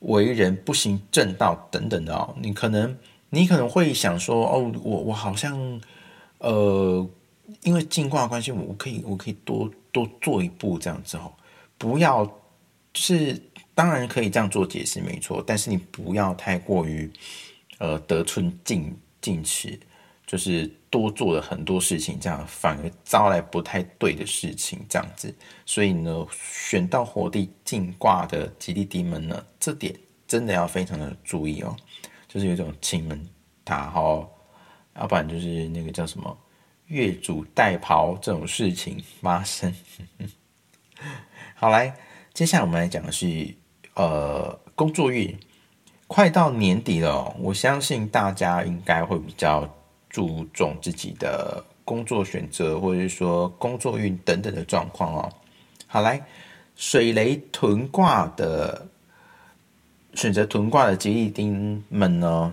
[0.00, 2.34] 为人不行正道等等的哦。
[2.40, 2.96] 你可能。
[3.30, 5.78] 你可能会想说，哦，我我好像，
[6.38, 7.06] 呃，
[7.62, 11.32] 因为进化关系，我可以我可以多多做一步这样子哦，
[11.76, 12.30] 不要，
[12.94, 13.40] 是
[13.74, 17.10] 当然可以这样做解释没错，但是你不要太过于，
[17.78, 19.78] 呃，得寸进进尺，
[20.26, 25.34] 就是多做了很多事情，这样反而招来不太对的事情这样子，
[25.64, 29.94] 所以呢，选到火地进卦的吉利丁们呢，这点
[30.26, 31.74] 真的要非常的注意哦。
[32.26, 33.26] 就是有一种亲门
[33.64, 34.28] 打哈，
[34.96, 36.36] 要不然就是那个叫什么
[36.88, 39.72] 越俎代庖这种事情发生。
[41.54, 41.94] 好，来，
[42.34, 43.54] 接下来我们来讲的是
[43.94, 45.34] 呃工作运，
[46.06, 49.68] 快到年底了，我相信大家应该会比较
[50.10, 55.32] 注重自己的工作选择，或者是说工作运等等的状况哦。
[55.86, 56.20] 好，来
[56.76, 58.86] 水雷屯卦的。
[60.14, 62.52] 选择屯卦的吉利丁们呢，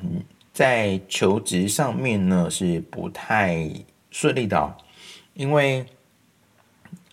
[0.54, 3.68] 在求职上面呢是不太
[4.16, 4.78] 顺利的，
[5.34, 5.86] 因为，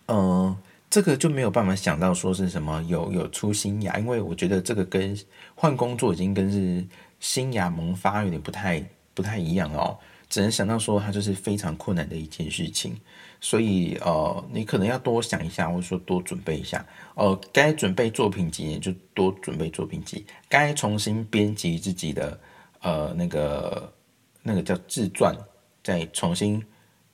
[0.07, 0.57] 呃，
[0.89, 5.19] 这个就没有办法想到说是什么有有出新芽，因为我觉得这个跟
[5.57, 6.87] 换工作已经跟是
[7.19, 8.81] 新芽萌发有点不太
[9.15, 9.99] 不太一样哦，
[10.29, 12.97] 只能想到说它就是非常困难的一件事情。
[13.41, 16.87] 所以，呃，你可能要多想一下，或者说多准备一下。
[17.17, 22.39] 呃，该准备作品集就多准备作品集；该重新编辑自己的，
[22.81, 23.93] 呃，那个
[24.41, 25.37] 那个叫自传，
[25.83, 26.65] 再重新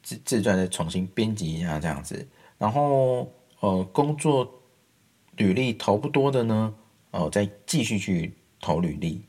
[0.08, 2.26] 自自传再重新编辑一下这样子。
[2.56, 3.30] 然后，
[3.60, 4.62] 呃，工作
[5.36, 6.74] 履历投不多的呢，
[7.10, 9.20] 哦，再继续去投履历，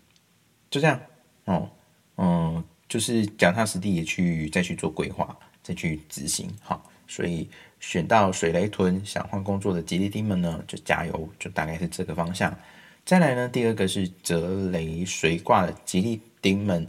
[0.69, 1.01] 就这样。
[1.43, 1.69] 哦，
[2.15, 5.37] 嗯，就是脚踏实地的去再去做规划。
[5.61, 7.47] 再去执行，好，所以
[7.79, 12.57] 选到水雷屯想换工作的吉利丁们呢，就加油，就大概是这个方向。
[13.05, 16.87] 再来呢，第二个是泽雷水卦的吉利丁们，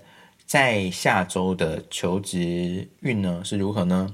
[0.50, 4.12] 在下周的求职运呢是如何呢？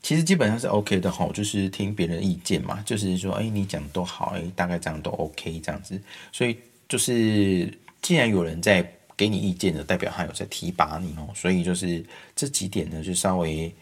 [0.00, 6.00] 其实基本上是 OK 的哈，就是听别人意见嘛，就是说，哎，你讲都好，哎，大概这样都 OK 这样子。
[6.30, 6.56] 所以
[6.88, 8.88] 就是既然有人在。
[9.18, 12.04] 给你意见的代表他有在提拔你哦，所以就是
[12.34, 13.74] 这几点呢，就稍微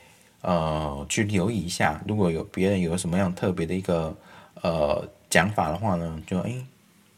[0.43, 2.01] 呃去留意一下。
[2.07, 4.17] 如果有别人有什么样特别的一个
[4.63, 6.55] 呃讲法的话呢，就哎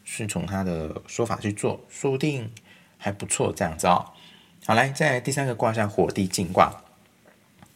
[0.03, 2.49] 顺从他的说法去做，说不定
[2.97, 4.03] 还不错这样子哦。
[4.65, 6.83] 好来，在第三个卦象火地进卦，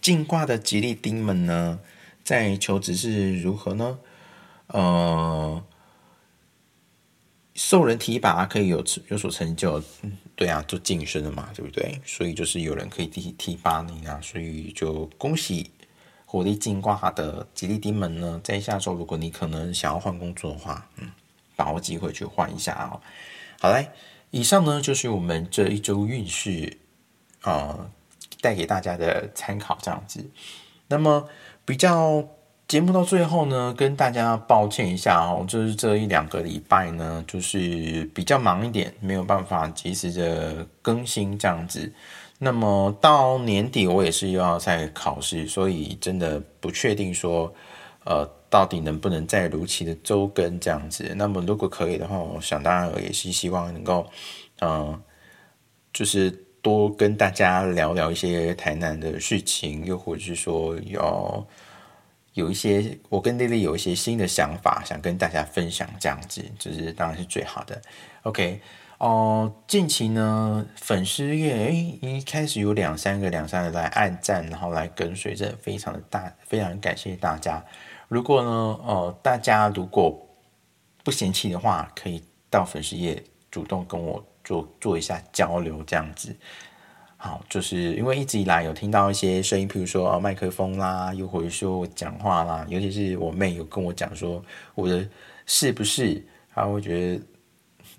[0.01, 1.79] 进卦的吉利丁们呢，
[2.23, 3.99] 在求职是如何呢？
[4.67, 5.63] 呃。
[7.53, 9.83] 受人提拔可以有有所成就，
[10.35, 12.01] 对啊，就晋升了嘛，对不对？
[12.05, 15.69] 所以就是有人可以提提拔你啊，所以就恭喜
[16.25, 21.11] 火力进卦的吉利丁们呢，在下周如果你可能想要换工作的话，嗯，
[21.55, 22.99] 把握机会去换一下啊。
[23.59, 23.89] 好嘞，
[24.31, 26.77] 以上呢就是我们这一周运势
[27.41, 27.89] 啊
[28.41, 30.27] 带给大家的参考这样子。
[30.87, 31.27] 那么
[31.63, 32.27] 比较。
[32.67, 41.91] 节目到最后呢，跟大家抱歉一下哦，就是这一两个礼拜呢，就是比较忙一点，没有办法及时的更新这样子。
[42.37, 47.53] 那么到年底我也是又要再考试，所以真的不确定说，
[48.05, 51.11] 呃，到底能不能再如期的周更这样子。
[51.15, 54.05] 那么如果可以的话，我想当然也是希望能够，
[54.59, 55.01] 嗯，
[55.91, 56.29] 就是
[56.61, 61.43] 多跟大家聊聊一些台南的事情，又或者是说要。
[62.33, 67.81] 有一些我跟丽丽有一些新的想法，想跟大家分享，这样子就是当然是最好的。
[68.23, 68.61] OK，
[68.99, 77.61] 哦，近期呢粉丝页诶一开始有两三个两三个来按赞，然后来跟随着，非常的大，非常感谢大家。
[78.11, 78.51] 如果呢
[78.85, 80.13] 呃大家如果
[81.01, 86.35] 不嫌弃的话，可以到粉丝页主动跟我做做一下交流，这样子。
[87.15, 94.43] 好，就是因为一直以来有听到一些声音，譬如说麦克风啦，又或者说我讲话啦，尤其是我妹有跟我讲说
[94.75, 95.07] 我的
[95.45, 96.21] 是不是，
[96.53, 97.23] 她会觉得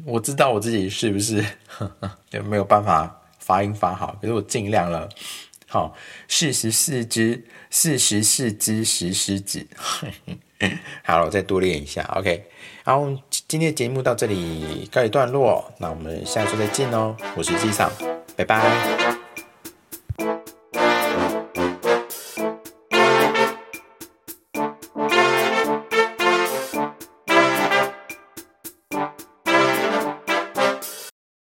[0.04, 1.42] 我知道我自己是不是，
[2.28, 5.08] 就没有办法发音发好，可是我尽量了。
[5.72, 5.96] 好，
[6.28, 9.66] 四十四只，四十四只石狮子。
[11.02, 12.44] 好了，我再多练一下，OK。
[12.84, 13.18] 然后
[13.48, 17.16] 今天的节目到这里告一段落，那我们下周再见哦。
[17.34, 17.90] 我是机长，
[18.36, 19.11] 拜拜。